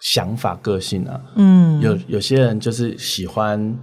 [0.00, 1.20] 想法、个性啊。
[1.36, 3.74] 嗯，有有些人就是喜欢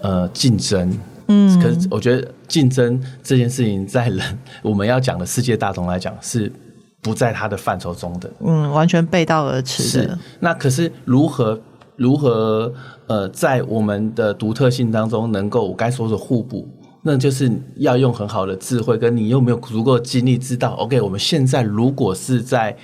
[0.00, 0.90] 呃竞争，
[1.32, 6.52] 嗯，可是我觉得竞争这件事情，在人我们要讲的世界大同来讲，是
[7.00, 9.82] 不在他的范畴中的，嗯，完全背道而驰。
[9.82, 11.58] 是，那可是如何
[11.96, 12.72] 如何
[13.06, 16.68] 呃，在我们的独特性当中，能够我该说的互补，
[17.02, 22.76] 那就是要用很好的智慧，跟你又没有足够的精力，知道 OK，我们现在如果是在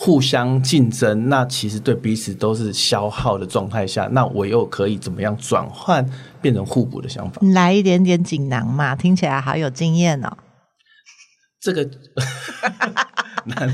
[0.00, 6.08] 互相竞争，那其实对彼此都是消耗的状态下，那我又可以怎么样转换
[6.40, 7.40] 变成互补的想法？
[7.52, 10.36] 来一点点锦囊嘛，听起来好有经验哦。
[11.60, 11.84] 这个
[13.44, 13.68] 那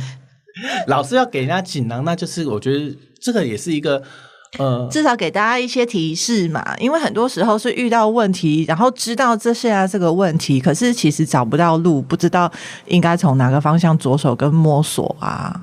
[0.87, 4.03] 老师要给人家锦囊，那就是我觉得这个也是一个。
[4.57, 12.51] 呃，至少给大家一些提示嘛，因为很多时候是遇到问题，然后知道这是啊这个问题，可是其实找不到路，不知道
[12.87, 15.61] 应该从哪个方向着手跟摸索啊。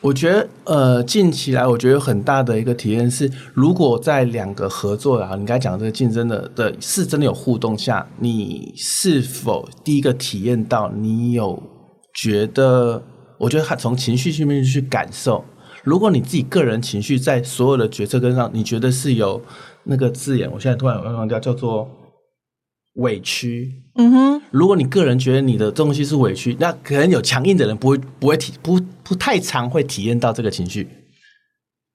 [0.00, 11.62] 我觉得，呃，近期来，我觉得有很大的一个体验是，如果在两个合作啊，你刚才讲这个竞争的的是真的有互动下，你是否第一个体验到你有
[12.14, 13.02] 觉得？
[13.38, 15.44] 我觉得从情绪上面去感受。
[15.84, 19.40] 如果你自己个人情绪在所有的决策跟上，你觉得是有
[19.84, 21.88] 那个字眼，我现在突然忘掉，叫做
[22.94, 23.72] 委屈。
[23.94, 30.88] 嗯哼，如果你个人觉得你的东西是委屈，那可能有强硬的人不会不会体不不太常会体验到这个情绪。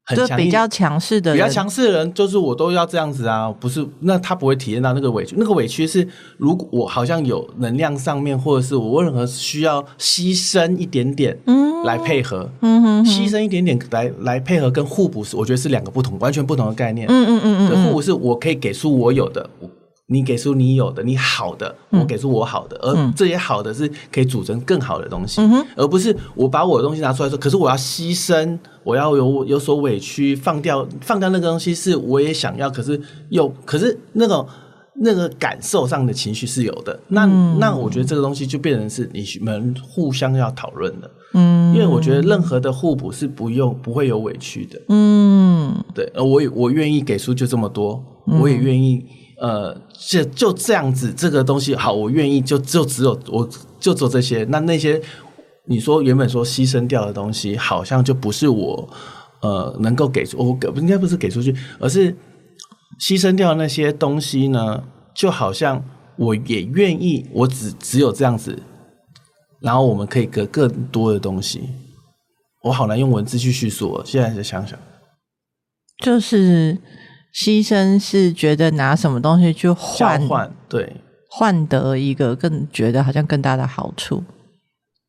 [0.06, 3.88] 很强硬，比较强势的人，比较强势的人就是我都要这样子啊，不是？
[4.02, 6.06] 那他不会体验到那个委屈，那个委屈是
[6.38, 19.50] 如果我好像有能量上面，或者是我任何需要牺牲一点点，嗯，来配合，嗯哼，牺牲一点点来来配合跟互补是，我觉得是两个不同，完全不同的概念，嗯嗯嗯嗯，互补是我可以给出我有的。
[20.08, 34.46] 你给出你有的，你好的，我给出我好的，嗯、而这些好的是可以组成更好的东西，嗯、而不是我把我的东西拿出来说，可是我要牺牲，我要有有所委屈，放掉放掉那个东西是我也想要，可是又可是那种
[34.96, 49.06] 那个感受上的情绪是有的，那、嗯、那我觉得这个东西就变成是你们互相要讨论的，嗯，因为我觉得任何的互补是不用不会有委屈的，嗯，对，而我我愿意给出就这么多，我也愿意。
[49.40, 54.44] 呃，就就这样子，这个东西好，我愿意就就只有我就做这些。
[54.46, 55.02] 那那些
[55.66, 58.88] 你说原本说牺牲掉的东西，好像就不是我
[59.42, 62.12] 呃能够给出，我应该不是给出去，而是
[63.00, 64.84] 牺牲掉那些东西呢，
[65.16, 65.84] 就好像
[66.16, 68.62] 我也愿意，我只只有这样子，
[69.62, 71.70] 然后我们可以给更多的东西。
[72.62, 74.80] 我好难用文字去叙述，我现在再想想，
[76.04, 76.78] 就是。
[77.34, 80.96] 牺牲是觉得拿什么东西去换，换对，
[81.30, 84.24] 换得一个更觉得好像更大的好处。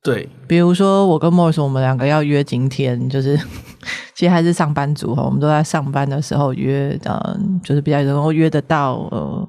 [0.02, 3.38] 对，比如说我跟 Morris，我们两个要约今天，就是
[4.14, 9.48] 其实还是上班族哈，我们都在上班的时候约，呃，就是比较能够约得到呃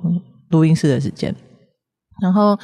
[0.50, 1.34] 录音室的时间。
[2.22, 2.58] 然后，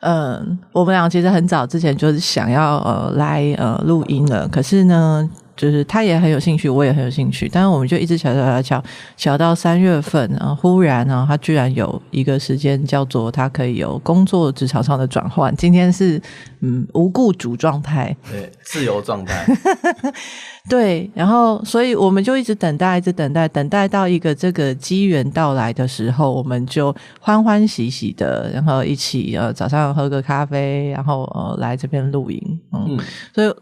[0.00, 5.30] 嗯、呃，我们俩其实很早之前就是想要呃来呃录音了，可是呢。
[5.56, 8.84] 就是他也很有兴趣，我也很有兴趣，但是我们就一直瞧瞧瞧瞧，
[9.16, 15.54] 瞧到三月份，然后忽然呢，他居然有一个时间叫做他可以有工作职场上的转换。
[15.56, 16.20] 今天是
[16.60, 19.46] 嗯无雇主状态，对，自由状态，
[20.68, 32.98] 对，然后所以我们就一直等待，一直等待，等待到一个这个机缘到来的时候，我们就欢欢喜喜的，然后一起呃早上喝个咖啡，然后呃来这边露营，嗯，嗯
[33.34, 33.52] 所以。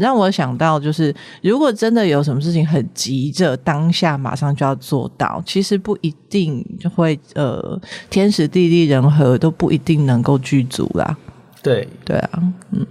[0.00, 11.16] 让我想到，就是如果真的有什么事情很急着，当下马上就要做到，其实不一定就会呃，天时地利人和都不一定能够具足啦。
[11.62, 12.42] 对对啊，
[12.72, 12.84] 嗯，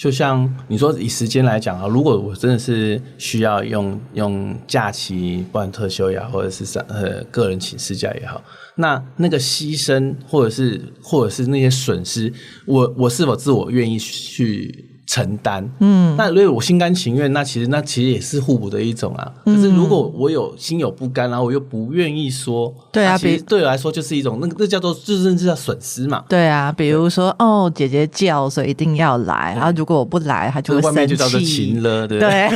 [0.00, 8.42] 就像你说以时间来讲啊，如果我真的是需要用用假期，不管特休呀，或者是上呃个人请事假也好，
[8.76, 12.32] 那那个牺牲或者是或者是那些损失，
[12.64, 14.86] 我我是否自我愿意去？
[15.10, 19.32] 承担，嗯，那如果我心甘情愿，那其实那其实也是互补的一种啊。
[19.44, 26.22] 可是如果我有心有不甘，然后我又不愿意说，对啊，其实对我来说就是一种那个那叫做就是这叫损失嘛。
[26.28, 30.96] 对啊，比如说哦，姐姐叫，所以一定要来，然后如果我不来，他就会生气。
[30.96, 32.48] 外面就叫做情勒，对不对？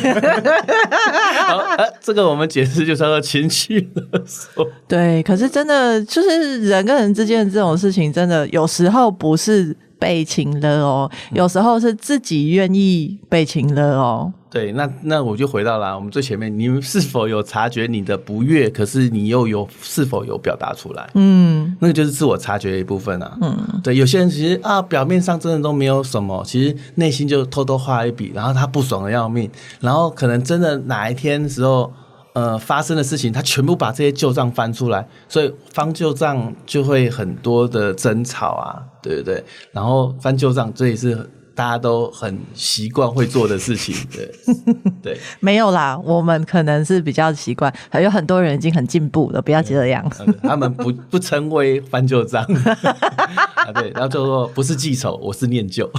[1.43, 1.61] 好，
[2.01, 4.65] 这个我们解释就叫做情绪勒索。
[4.87, 9.77] 对，可是真的就是人跟人之间的这种事情，真的有时候不是。
[10.05, 14.31] 被情了哦，有时候是自己愿意被情了哦。
[14.51, 18.69] 对，那那我就回到了我们最前面，你们是否有察觉你的不悦？
[18.69, 21.09] 可是你又有是否有表达出来？
[21.15, 23.39] 嗯，那个就是自我察觉的一部分啊。
[23.41, 29.51] 嗯，对，有些人其实啊，表面上真的都没有什么，其实内心就偷偷画一笔，然后他不爽的要命，
[29.81, 31.91] 然后可能真的哪一天的时候，
[32.35, 39.43] 呃发生的事情，他全部把这些旧账翻出来，所以翻旧账就会很多的争吵啊，对不对？
[39.73, 41.31] 然后翻旧账这也是。
[41.57, 44.29] 大家都很习惯会做的事情，对
[45.01, 50.05] 对，没有啦，我们可能是比较习惯，还有很多人已经很进步了，不要这样。
[50.43, 52.43] 他们不不称为翻旧账，
[53.55, 55.89] 啊对，然后就说不是记仇，我是念旧。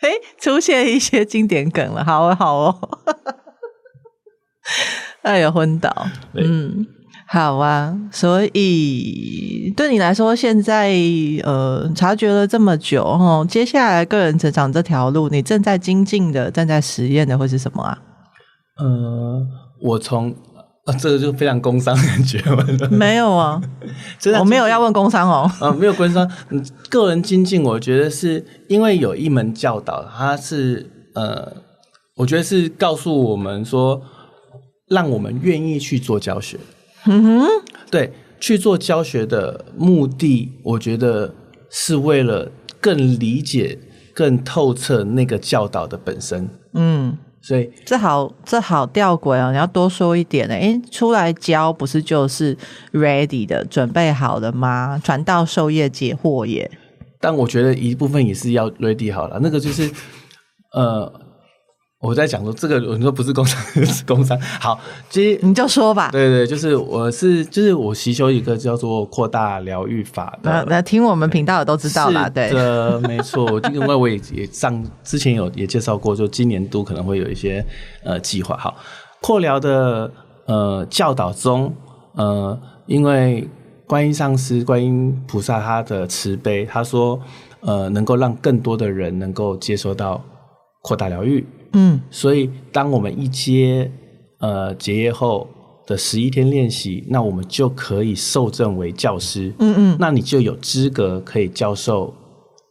[0.00, 2.76] 哎，出现一些经典梗了，好哦好哦，
[5.22, 6.86] 哎呀昏倒，嗯。
[7.32, 10.92] 好啊，所以对你来说，现在
[11.44, 17.96] 呃察觉了这么久哦，接下来个人成长这条路，你正在精进的、正在实验的会是什么啊？
[18.78, 19.46] 呃，
[19.80, 20.34] 我从
[20.86, 22.66] 啊，这个就非常工商的感觉了。
[22.90, 23.62] 没有啊，
[24.40, 25.48] 我没有要问工商哦。
[25.60, 26.28] 啊，没有工商，
[26.88, 31.52] 个人精进，我觉得是因为有一门教导，它是呃，
[32.16, 34.02] 我觉得是告诉我们说，
[34.90, 36.58] 让我们愿意去做教学。
[37.06, 37.48] 嗯哼，
[37.90, 41.32] 对，去做教学的目的，我觉得
[41.70, 43.78] 是为了更理解、
[44.14, 46.46] 更透彻那个教导的本身。
[46.74, 49.50] 嗯，所以这好，这好吊诡哦！
[49.50, 50.54] 你要多说一点呢。
[50.54, 52.54] 诶，出来教不是就是
[52.92, 55.00] ready 的，准备好了吗？
[55.02, 56.70] 传道授业解惑也。
[57.18, 59.90] 但我觉得一部分也是要 ready 好了，那个就是
[60.74, 61.29] 呃。
[62.00, 64.40] 我在讲说这个，你说不是工商， 是工商。
[64.40, 64.80] 好，
[65.10, 66.08] 其实你就说吧。
[66.10, 70.50] 对对，就是我是就是我习修一个叫做扩大疗愈法的。
[70.50, 72.48] 那那听我们频道的都知道啦，对。
[72.52, 73.60] 呃， 没错。
[73.70, 77.64] 因为我也也上之前有也介绍过，就今年度可能会有一些
[78.02, 78.56] 呃计划。
[78.56, 78.74] 好，
[79.20, 80.10] 扩疗的
[80.46, 81.70] 呃教导中，
[82.14, 83.46] 呃，因为
[83.86, 87.20] 观音上师、观音菩萨他的慈悲，他说
[87.60, 90.18] 呃能够让更多的人能够接收到
[90.80, 91.46] 扩大疗愈。
[91.72, 93.90] 嗯，所以当我们一接
[94.38, 95.48] 呃结业后
[95.86, 99.52] 的十一天练习，那我们就可以受证为教师。
[99.60, 102.12] 嗯嗯，那你就有资格可以教授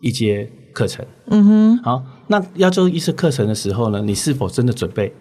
[0.02, 1.06] 一阶课程。
[1.28, 5.14] 嗯哼，好，那要做一次课程的时候呢，你是否真的准备？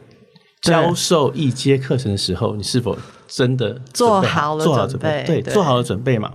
[0.61, 4.65] 教授一阶课程的时候，你是否真的做好了？
[4.65, 5.23] 做好准备？
[5.25, 6.33] 对，做好了准备嘛？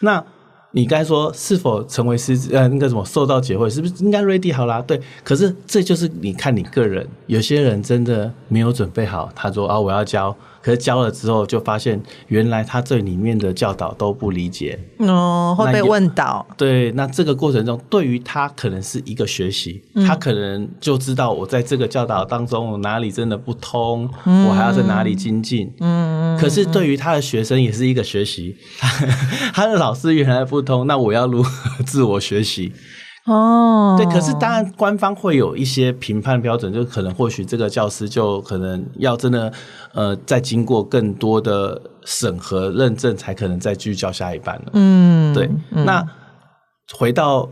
[0.00, 0.24] 那。
[0.72, 4.82] 你该说是否成为师呃那个什么受到解惑，是不是应该 ready 好啦？
[4.82, 10.36] 对，可是这就是你看你个人，有些人真的没有准备好，他说啊我要教。
[10.68, 16.46] 可是教了之后，就发现原来他这里面的教导都不理解哦，会被问倒。
[16.58, 25.72] 对，那这个过程中，对于他可能是一个学习，嗯、他可能就知道我在这个教导当中我哪里真的不通，嗯、我还要在哪里精进。
[25.80, 28.54] 嗯，可是对于他的学生也是一个学习，
[29.54, 32.74] 他的老师原来不通，那我要如何自我学习？
[33.28, 39.52] 哦，对，可是当然，官方会有一些评判标准，就可能或许这个教师就可能要真的，
[39.92, 44.70] 呃，再经过更多的审核认证，才可能再继续教下一班了。
[44.72, 45.46] 嗯，对。
[45.72, 46.02] 嗯、那
[46.96, 47.46] 回到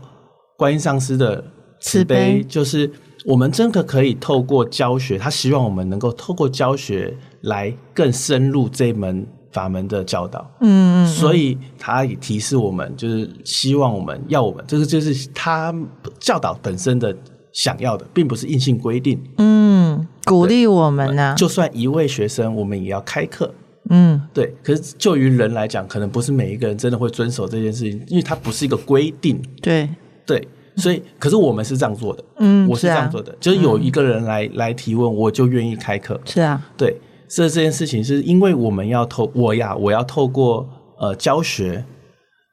[0.57, 1.43] 观音上师的
[1.79, 2.91] 慈悲，就是
[3.25, 9.27] 我们真的可以透过教学，他希望我们能够透过教学来更深入这门。
[9.57, 15.73] 法门的教导，嗯，嗯，所以他也提示我们，就是希望我们要我们，这个就是他
[16.19, 17.15] 教导本身的
[17.51, 21.35] 想要的，并不是硬性规定，嗯，鼓励我们呢、啊。
[21.35, 23.51] 就算一位学生，我们也要开课，
[23.89, 24.53] 嗯，对。
[24.61, 29.89] 可是就于人来讲，可能不是每一个人真的会遵守这件事情，因为它不是一个规定，对。
[30.23, 30.47] 对。
[30.75, 36.95] 所以，可是我们是这样做的，嗯，我是这样做的，啊、就是有一个人来、嗯、来提问，我就愿意开课，是啊，对。
[37.29, 40.67] 这这件事情是因为我们要透我呀，我要透过
[40.99, 41.83] 呃教学，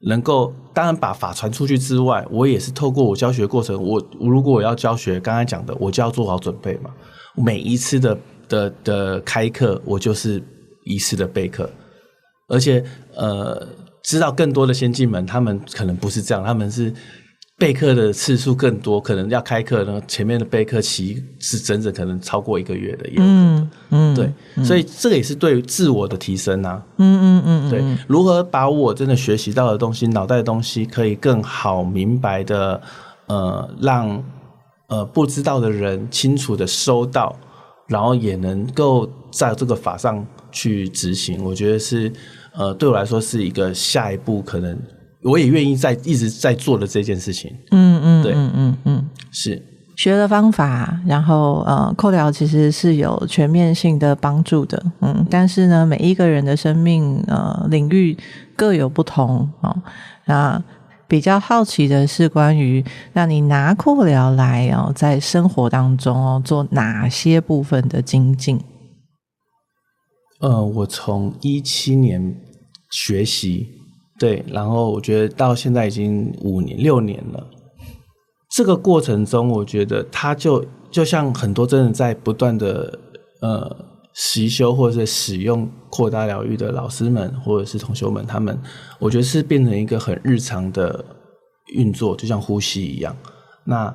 [0.06, 6.90] 能够当然把法传出去之外，我也是透过我教学过程，我如果我要教学，刚才讲的，我就要做好准备嘛。
[7.36, 8.18] 每一次的
[8.48, 10.42] 的的开课，我就是
[10.84, 11.70] 一次的备课，
[12.48, 13.66] 而且呃，
[14.02, 16.92] 知道更多的先进们，他们可能不是这样，他们是。
[17.56, 20.02] 备课的次数更多，可能要开课呢。
[20.08, 32.82] 前面的备课期是整整可能超过一个月的，也嗯嗯，对，嗯、所以这个也是对于自我的提升啊，嗯嗯嗯，对，如何把我真的学习到的东西、脑袋的东西，可以更好明白的，
[33.26, 34.24] 呃，让
[34.88, 37.38] 呃不知道的人清楚的收到，
[37.86, 42.12] 然后也能够在这个法上去执行，我觉得是
[42.52, 44.76] 呃对我来说是一个下一步可能。
[45.24, 49.60] 我也愿意在一直在做的这件事情，嗯嗯，对，嗯嗯嗯，是
[49.96, 58.16] 学了方法，然后呃，扩疗其实是有全面性的帮助的，嗯，但是呢，每一个人的生命呃领域
[58.54, 59.74] 各有不同哦。
[60.26, 60.62] 那
[61.06, 68.60] 比较好奇的是，关于让你拿扩疗来哦，在生活当中哦做哪些部分的精进？
[70.40, 72.36] 呃，我从一七年
[72.90, 73.68] 学习，
[74.24, 77.46] 对，然后我觉得到现在已经五年六年了。
[78.48, 82.98] 这个过程中，我觉得他就就像很多真的在不断的
[83.42, 83.76] 呃
[84.14, 88.58] 习修或者是使用扩大疗愈的老师们或者是同学们，他们
[88.98, 91.04] 我觉得是变成一个很日常的
[91.74, 93.14] 运作，就像呼吸一样。
[93.66, 93.94] 那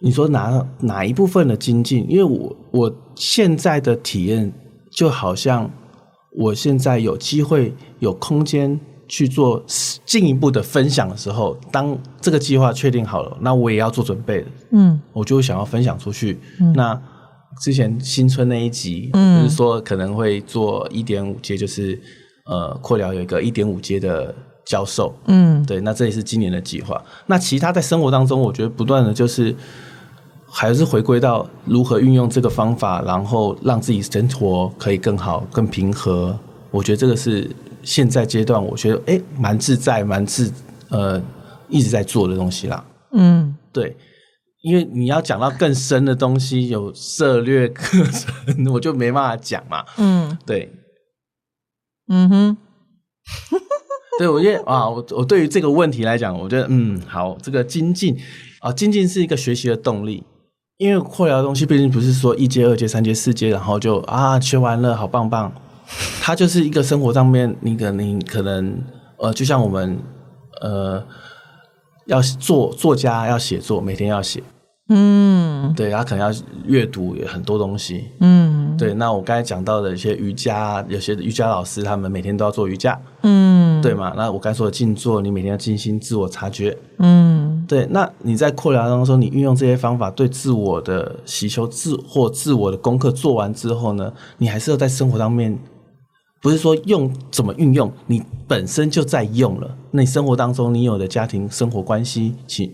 [0.00, 2.04] 你说哪哪一部分的精进？
[2.10, 4.52] 因为我我现在的体验
[4.90, 5.70] 就好像
[6.36, 8.80] 我现在有机会有空间。
[9.10, 9.60] 去做
[10.06, 14.46] 进一步的分享的时候，当这个计划确定好了，那我也要做准备的。
[14.70, 16.38] 嗯，我就想要分享出去。
[16.60, 16.96] 嗯、那
[17.60, 22.00] 之前新春那一集，嗯，就是说可能会做一点五阶，就是
[22.44, 24.32] 呃，扩疗有一个一点五阶的
[24.64, 25.12] 教授。
[25.26, 27.02] 嗯，对，那这也是今年的计划。
[27.26, 29.52] 那其他在生活当中，我觉得不断的就是
[30.46, 36.38] 还是回归到如何运用这个方法，然后让自己生活可以更好、更平和。
[36.70, 37.50] 我觉得这个是。
[37.82, 40.52] 现在阶段，我觉得哎，蛮自在，蛮自
[40.88, 41.20] 呃，
[41.68, 42.84] 一直在做的东西啦。
[43.12, 43.96] 嗯，对，
[44.62, 49.84] 因为你要讲到更深的东西，有涉略课程，我就没办法讲嘛。
[49.98, 50.72] 嗯，对，
[52.08, 52.56] 嗯哼，
[54.18, 58.16] 对，我觉得啊，我我对于这个问题来讲，我觉得嗯，好，这个精进
[58.60, 60.22] 啊，精进是一个学习的动力，
[60.76, 65.52] 因为扩疗的东西毕竟不是说一阶、二阶、三阶、四阶，然后就啊学完了，好棒棒。
[66.22, 68.78] 它就是一个生活上面，你可能你可能
[69.18, 69.98] 呃，就像我们
[70.60, 71.02] 呃，
[72.06, 74.42] 要做作家要写作，每天要写，
[74.88, 78.94] 嗯，对，他可能要阅读有很多东西，嗯，对。
[78.94, 84.12] 那我刚才讲到的一些瑜伽，有些瑜伽老师他们每天都要做瑜伽，嗯，对嘛？
[84.16, 87.86] 那我刚才说的静坐，你每天要静心自我察觉，嗯，对。
[87.90, 95.58] 那你在扩疗当中，你运用这些方法对自我的习修自或自我的功课做完之后呢，你还是要在生活上面。
[96.42, 99.76] 不是说用怎么运用，你本身就在用了。
[99.90, 102.66] 那你生活当中，你有的家庭生活关系，其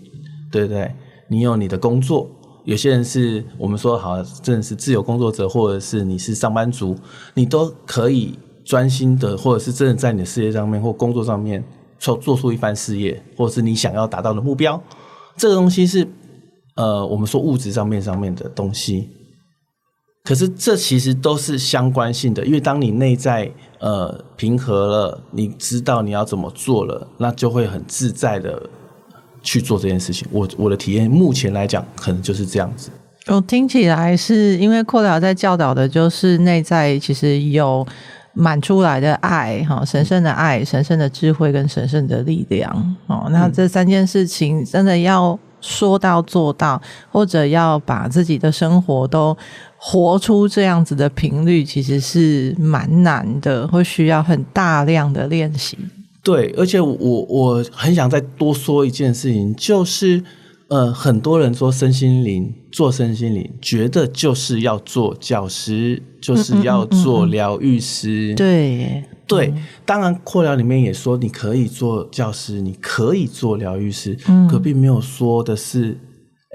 [0.51, 0.89] 对不对？
[1.29, 2.29] 你有你的工作，
[2.63, 6.95] 有些人是我们说好，真的是自由工作者，或者是你是上班族，
[7.33, 11.61] 你都可以专心的，或者是真的在你的事业上面或工作上面
[11.99, 14.81] 做做出一番事业，或者是你想要达到的目标。
[15.35, 16.07] 这个东西是
[16.75, 19.09] 呃，我们说物质上面上面的东西。
[20.27, 23.49] 可是这其实都是相关性的，因为当你内在
[23.79, 28.61] 呃平和了，你知道你要怎么做了，那就会很自在的
[29.41, 30.27] 去做这件事情。
[30.29, 32.89] 我我的体验目前来讲，可能就是这样子。
[33.27, 37.87] 我听起来是因为扩疗在教导的就是内在其实有
[38.33, 43.29] 满出来的爱哈，神圣的爱、神圣的智慧跟神圣的力量哦。
[43.31, 46.81] 那这三件事情真的要说到做到，
[47.13, 49.37] 或者要把自己的生活都。
[49.77, 55.77] 活出这样子的频率，其实是蛮难的，会需要很大量的练习。
[56.23, 60.21] 对，而且我我很想再多说一件事情，就是
[60.67, 68.33] 呃，很多人说身心灵，做身心灵，觉得就是要做教师，就是要做疗愈师。
[68.33, 69.53] 嗯嗯嗯嗯对对，
[69.85, 75.97] 当然扩疗里面也说你可以做教师，你可以做疗愈师，嗯、可并没有说的是，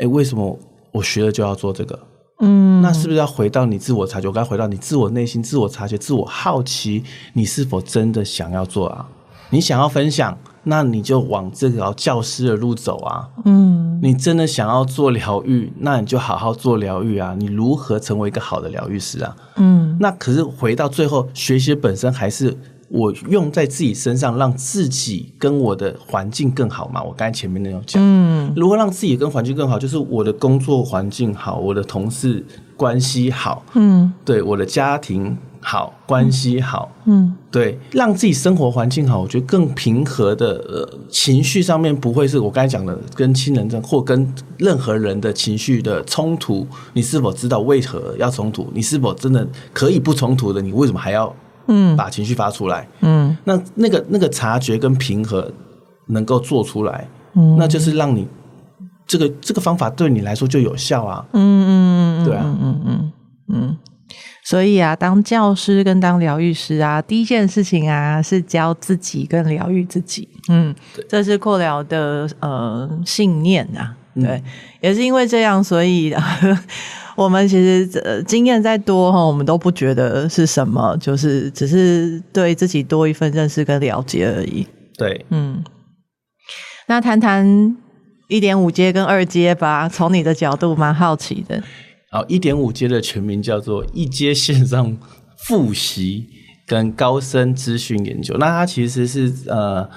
[0.01, 0.59] 哎，为什么
[0.91, 1.99] 我学了就要做这个？
[2.43, 4.29] 嗯，那是不是要回到你自我察觉？
[4.29, 9.07] 我该回到你自我内心、自我察觉、自我好奇，你是否真的想要做啊？
[9.51, 13.29] 你想要分享，那你就往这条教师的路走啊。
[13.45, 17.35] 嗯，你真的想要做疗愈，那你就好好做疗愈啊。
[17.39, 19.37] 你如何成为一个好的疗愈师啊？
[19.57, 22.59] 嗯，那可是回到最后，学习本身还是。
[22.93, 27.03] 我用在自己身上，让自己跟我的环境更好嘛？
[27.03, 32.45] 我刚才前面那样讲，嗯，如何让自己跟环境更好，就是我的工作环境好，我的同事
[32.77, 46.67] 关系好，嗯，对，我的家庭好，关系好，嗯，对，让自己生活环境好，我觉得更平和的，呃，情绪上面不会是我刚才讲的跟亲人争，或跟任何人的情绪的冲突。
[46.93, 48.69] 你是否知道为何要冲突？
[48.75, 50.61] 你是否真的可以不冲突的？
[50.61, 51.35] 你为什么还要？
[51.67, 55.51] 嗯，把情绪发出来，嗯，那那个那个察觉跟平和
[56.09, 58.27] 能够做出来，嗯，那就是让你
[59.07, 63.13] 这个这个方法对你来说就有效啊，嗯嗯嗯，对啊，嗯嗯嗯
[63.49, 63.77] 嗯，
[64.45, 70.75] 所以啊，当教师跟当疗愈师啊，第一件事情啊是教自己跟疗愈自己，嗯，
[71.09, 74.43] 这是扩疗的呃信念啊，对，嗯、
[74.81, 76.15] 也是因为这样，所以。
[77.17, 84.67] 我们其实呃经验再多哈，我们都不觉得是什么，就是只是对自己多一份认识跟了解而已。
[84.97, 85.63] 对，嗯。
[86.89, 87.77] 那谈谈
[88.29, 91.63] 一点五阶跟二阶吧，从你的角度蛮好奇的。
[92.11, 94.97] 好，一点五阶的全名叫做一阶线上
[95.47, 96.27] 复习
[96.67, 98.37] 跟高深资讯研究。
[98.39, 99.89] 那它其实是呃，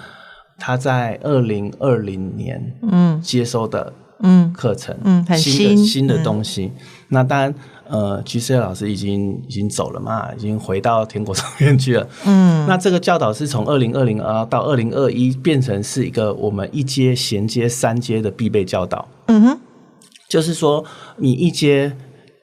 [0.57, 3.91] 他在二零二零年嗯接收的
[4.21, 6.65] 嗯课程嗯，新的新，新的东西。
[6.65, 7.53] 嗯、那当然。
[7.87, 12.09] 呃，GC 老师已经已经走了嘛，已经回到天国上面去了。
[12.25, 19.07] 嗯，那这个教导是从二零二零啊到二零二一变成是一个我们一阶衔接三阶的必备教导。
[19.27, 19.59] 嗯哼，
[20.27, 20.83] 就是说
[21.17, 21.95] 你一阶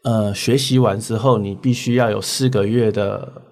[0.04, 3.42] 呃学习完之后，你必须要有四个月的。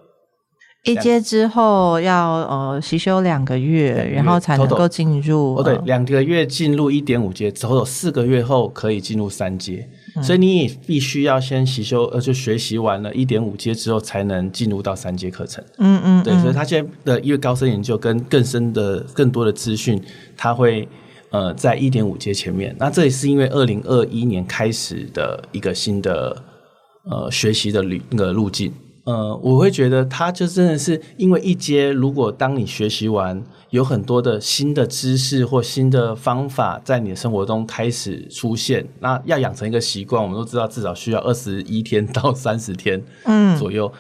[0.85, 5.57] 一阶之后要呃习修两个月，然后才能够进入。
[5.57, 9.87] 哦，对，两个月进入一点五阶，之后四个月后可以进入三阶。
[10.17, 15.65] 嗯、所以你也必须要先习修，呃，就学习完了一点五阶之后，才能进入到三阶课程。
[15.79, 20.03] 嗯嗯，对，所以他现在的因为高深研究跟更深的、更多的资讯，
[20.37, 20.89] 他会
[21.31, 22.75] 呃在一点五阶前面。
[22.79, 26.37] 那这也是因为二零二一年开始的一个新的
[27.05, 28.73] 呃学习的旅那个路径。
[29.11, 43.93] 呃，我会觉得它就真的是因为一阶，如果当你学习完，有很多的新的知识或新的方法在你的生活中开始出现，那要养成一个习惯，我们都知道至少需要二十一天到三十天，嗯，左右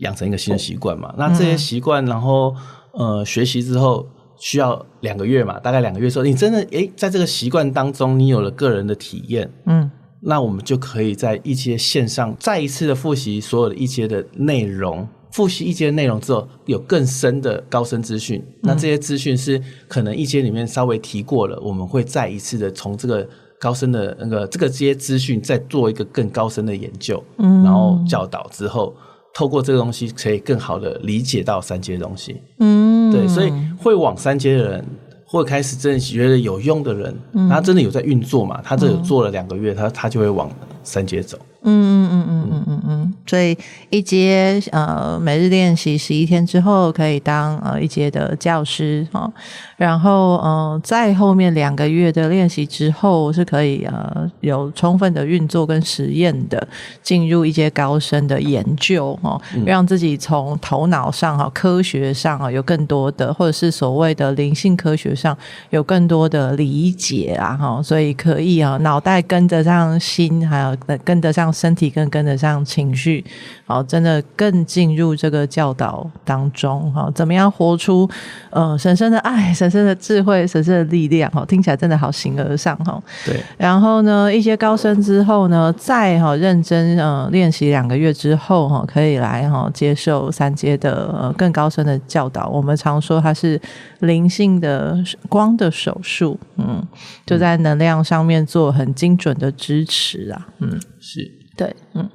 [0.00, 1.08] 养成一个新的习惯嘛。
[1.12, 2.54] 嗯、那这些习惯，然后
[2.92, 9.90] 呃学习之后需要两个月嘛，大概两个月之后，你真的诶，在这个习惯当中，你有了个人的体验，嗯。
[10.24, 18.38] 那我们就可以在一阶线上再一次的复习所有的一阶的内容，复习一阶内容之后，有更深的高深资讯。
[18.38, 28.94] 嗯、那这些资讯是可能一阶里面稍微提过了，我们会再一次的从这个高深的那个这个这些资讯再做一个更高深的研究，嗯，然后教导之后，
[29.34, 34.84] 透过这个东西可以更好的理解到三阶东西，嗯，对，所以会往三阶的人。
[35.32, 38.60] 或者开始真的觉得有用的人，嗯、他真的有在运作嘛？
[38.62, 40.50] 他这有做了两个月，他他就会往
[40.84, 41.38] 三阶走。
[41.64, 43.56] 嗯嗯嗯嗯嗯嗯嗯，所以
[43.88, 49.32] 一阶呃每日练习十一天之后可以当呃一阶的教师哦，
[49.76, 56.66] 然后呃在后面两个月的练习之后是可以呃有充分的运作跟实验的
[57.00, 65.36] 进入一阶高深的研究哦，让自己从头脑上哈科学上啊有更多的或者是所谓的灵性科学上
[65.70, 71.51] 有更多的理解啊哈，所以可以啊脑袋跟得上心，还有跟得上。
[71.52, 73.24] 身体更跟得上情绪，
[73.64, 78.08] 好，真的更进入这个教导当中，哈，怎么样活出
[78.50, 83.02] 呃神圣的爱、 神圣的智慧、神圣的力量，哈，听起来真的好形而上，哈。
[83.24, 83.40] 对。
[83.58, 92.48] 然后呢，一些高深之后呢，再哈认真呃练习两个月之后，哈，可以来哈接受三阶的呃更高深的教导。
[92.48, 93.60] 我们常说它是
[94.00, 94.96] 灵性的
[95.28, 96.82] 光的手术，嗯，
[97.26, 101.41] 就在能量上面做很精准的支持啊，嗯，是。
[101.56, 102.08] 对，嗯，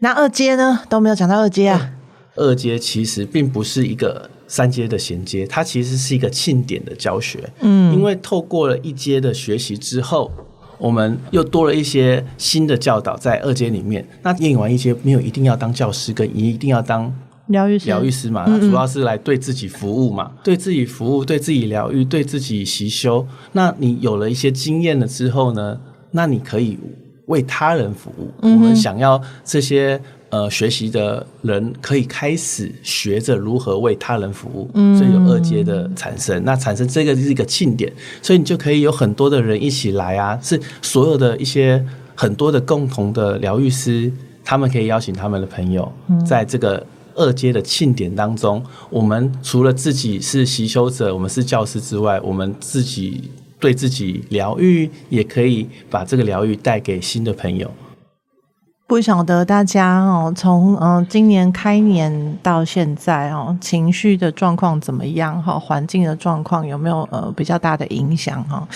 [0.00, 1.92] 那二阶呢都没有讲到二阶啊。
[2.34, 7.38] 二阶其实并不是一个三阶的衔接，它其实是一个庆典的教学。
[7.60, 10.30] 嗯，因为透过了一阶的学习之后，
[10.78, 14.06] 我们又多了一些新的教导在二阶里面。
[14.22, 17.14] 那念完一阶，没有一定要当教师，跟一定要当
[17.48, 23.26] 疗愈师，疗愈师嘛，嗯嗯，主要是来对自己服务嘛，对自己服务，对自己疗愈，对自己习修。
[23.52, 25.78] 那你有了一些经验了之后呢，
[26.12, 26.78] 那你可以。
[27.32, 36.42] 为他人服务，嗯、我们想要这些呃学习的人可以开始学着如何为他人服务，嗯、所以有二阶的产生。
[36.44, 41.82] 那产生这个是一个庆典，所以你就可以有很多的人一起来啊，是所有的一些
[42.14, 44.12] 很多的共同的疗愈师，
[44.44, 45.90] 他们可以邀请他们的朋友，
[46.26, 53.30] 在这个二阶的庆典当中，嗯、我们除了自己是习修者，我们是教师之外，我们自己。
[53.62, 57.70] 对自己疗愈，也可以把这个疗愈带给新的朋友。
[58.88, 65.40] 不晓得大家哦，从嗯今年开年到现在哦，情绪的状况怎么样？
[65.40, 68.42] 哈，环境的状况有没有呃比较大的影响？
[68.48, 68.66] 哈，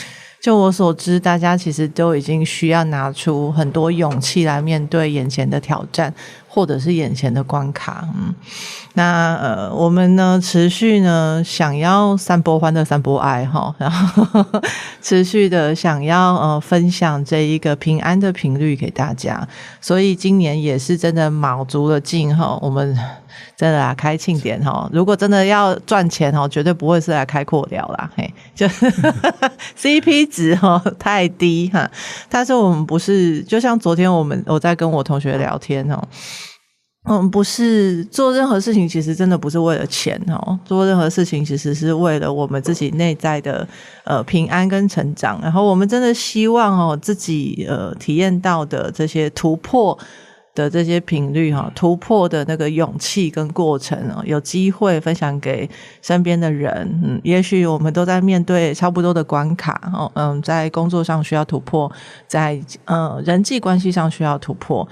[0.40, 6.14] 就我所知，大家其实都已经需要拿出很多勇气来面对眼前的挑战。
[6.48, 8.34] 或者是眼前的关卡，嗯，
[8.94, 14.42] 那呃，我们呢持续呢想要散播欢乐、散播爱哈，然后
[15.02, 19.46] 持续的想要呃分享这一个平安的频率给大家，
[19.82, 22.98] 所以今年也是真的卯足了劲哈，我们
[23.56, 28.66] 真的啊开庆典哈，如果真的要赚钱哈，绝对不会是来开阔聊啦，嘿，就
[29.78, 31.90] CP 值哈太低哈，
[32.28, 36.02] 但是我们不是，就像昨天我们我在跟我同学聊天哦。
[37.08, 40.58] 嗯，不是做任何事情，其实真的不是为了钱哦。
[40.64, 43.64] 做任何事情，其实是为了我们自己内在的
[44.02, 45.38] 呃平安跟成长。
[45.40, 49.96] 然后我们真的希望哦，自己呃体验到的这些突破，
[50.56, 55.70] 的这些频率哈，突破的那个勇气跟过程哦，有机会分享给
[56.02, 56.72] 身边的人。
[57.04, 61.92] 嗯，也许我们都在面对差不多的关卡哦，嗯，在工作上需要突破，
[62.26, 64.88] 在嗯人际关系上需要突破。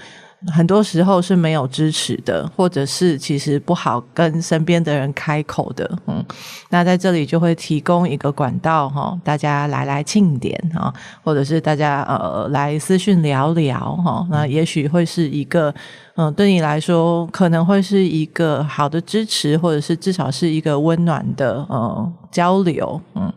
[0.53, 6.23] 很多时候是没有支持的，或者是其实不好跟身边的人开口的，嗯，
[6.69, 10.93] 那在这里就会提供一个管道哈，大家来来庆典哈，
[11.23, 15.73] 或者是大家呃来私讯聊聊哈，那也许会是一个
[16.15, 23.33] 嗯，对你来说可能会是一个好的支持，或者是至少是一个温暖的呃交流，嗯，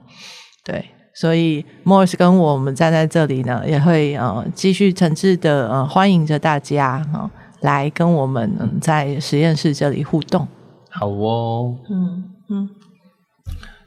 [0.65, 0.85] 对。
[1.19, 7.31] 所以，Morris 跟我们站在这里呢，也会呃继续诚挚的呃欢迎着大家哈、呃、
[7.62, 10.47] 来跟我们、呃、在实验室这里互动。
[10.91, 12.71] 好哦，嗯嗯。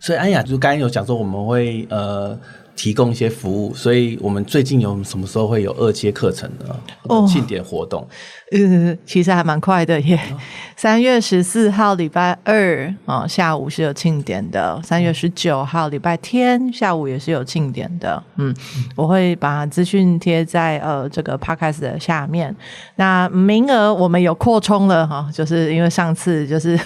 [0.02, 2.38] 所以安雅就刚刚有讲说我们会呃。
[2.74, 6.76] 提供一些服务，所以我们最近有什么时候会有二阶课程呢？
[7.04, 8.08] 哦，庆典活动，
[8.52, 10.20] 呃， 其实还蛮快的耶。
[10.76, 14.82] 三月十四号礼拜二啊、哦，下午是有庆典的。
[14.82, 18.22] 三月十九号礼拜天下午也是有庆典的。
[18.38, 18.56] 嗯，
[18.95, 22.56] 我会把资讯贴在呃这个 podcast 的下面。
[22.95, 26.80] 那名额我们有扩充了哈、哦，就是因为上次就是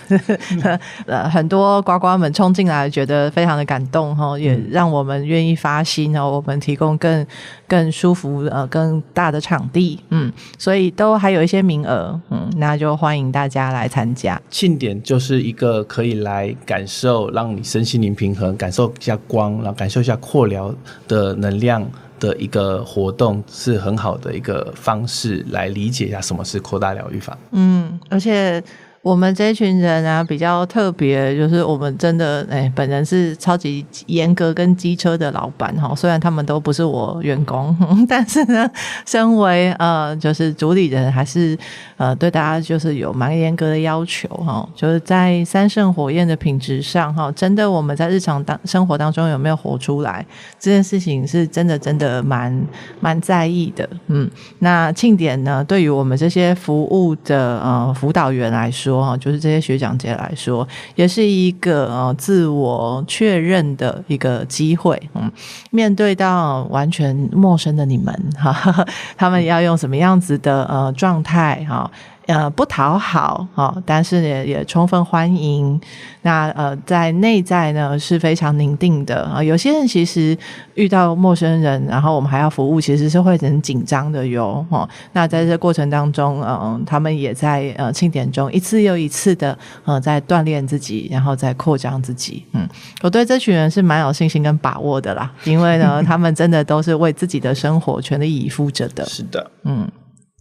[1.08, 5.86] 呃很多呱呱们冲进来，觉得非常的感动哈、哦，也让我们愿意发。
[5.86, 7.24] 心呢，我们提供更
[7.68, 14.42] 更舒服呃更大的场地，嗯，所以都还有一些名额，嗯，那就欢迎大家来参加。
[14.50, 20.74] 庆典就是一个可以来感受，让你身心灵平衡，感受一下光，然后感受一下扩疗
[21.08, 21.86] 的能量
[22.20, 27.38] 的一个活动，是很好的一个方式来理解一下什么是扩大疗愈法。
[27.52, 28.64] 嗯，而且。
[29.06, 35.94] 我们这群人啊，比较特别，就是我们真的哎，本人是超级严格跟机车的老板哈。
[35.96, 37.78] 虽然他们都不是我员工，
[38.10, 38.68] 但是呢，
[39.06, 41.56] 身为呃就是主理人，还是
[41.98, 44.68] 呃对大家就是有蛮严格的要求哈。
[44.74, 50.26] 就是在三圣火焰的品质上哈，真的我们在日常当生活当中有没有活出来
[50.60, 52.60] 这件事情，是真的真的蛮
[53.00, 53.88] 蛮在意的。
[54.08, 54.28] 嗯，
[54.58, 58.95] 那庆典呢，对于我们这些服务的呃辅导员来说。
[59.20, 65.02] 就是这些学长姐来说，也是一个呃自我确认的一个机会。
[65.14, 65.32] 嗯，
[65.72, 68.86] 面对到完全陌生的你们，哈，
[69.18, 71.90] 他们要用什么样子的呃状态哈？
[72.28, 75.80] 呃，不讨好哦，但是也也充分欢迎。
[76.24, 79.44] 那呃，在内在呢是非常宁定的啊。
[79.44, 80.36] 有些人其实
[80.74, 84.66] 遇到陌生人，然后我们还要服务，其实是会很紧张的哟。
[84.70, 92.44] 哦，那在这过程当中，嗯、呃，他们也在呃庆典中一次又一次的呃在锻炼自己，然后在扩张自己。
[92.54, 92.68] 嗯，
[93.04, 99.06] 我对这群人是蛮有信心跟把握的啦，因为呢， 他们真的都是为自己的生活全力以赴着的。
[99.06, 99.88] 是的，嗯，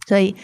[0.07, 0.35] 所以。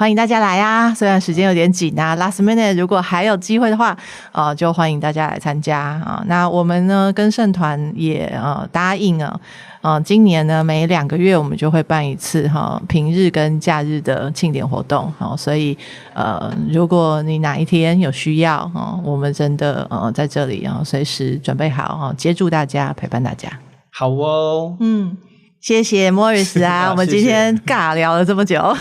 [0.00, 0.94] 欢迎大家来啊！
[0.94, 3.94] 虽然时间有点紧啊，last minute 如果还有机会的话，
[4.32, 6.24] 呃，就欢迎大家来参加啊。
[6.26, 9.38] 那我们呢，跟圣团也呃答应啊，
[9.82, 15.12] 呃，今年呢每两个月我们就会办一次哈，平日跟假日的庆典活动。
[15.18, 15.76] 好，所以
[16.14, 23.50] 呃，如果你哪一天有需要啊，我们真的呃在这里啊，随时准备好啊，接住大家，陪伴大家。
[23.90, 25.14] 好哦，嗯。
[25.60, 28.76] 谢谢 Morris 啊， 我们今天尬聊了这么久，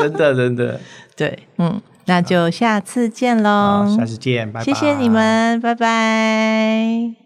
[0.00, 0.80] 真 的真的，
[1.16, 7.23] 对，嗯，那就下次见喽，下次见，拜拜，谢谢你们，拜拜。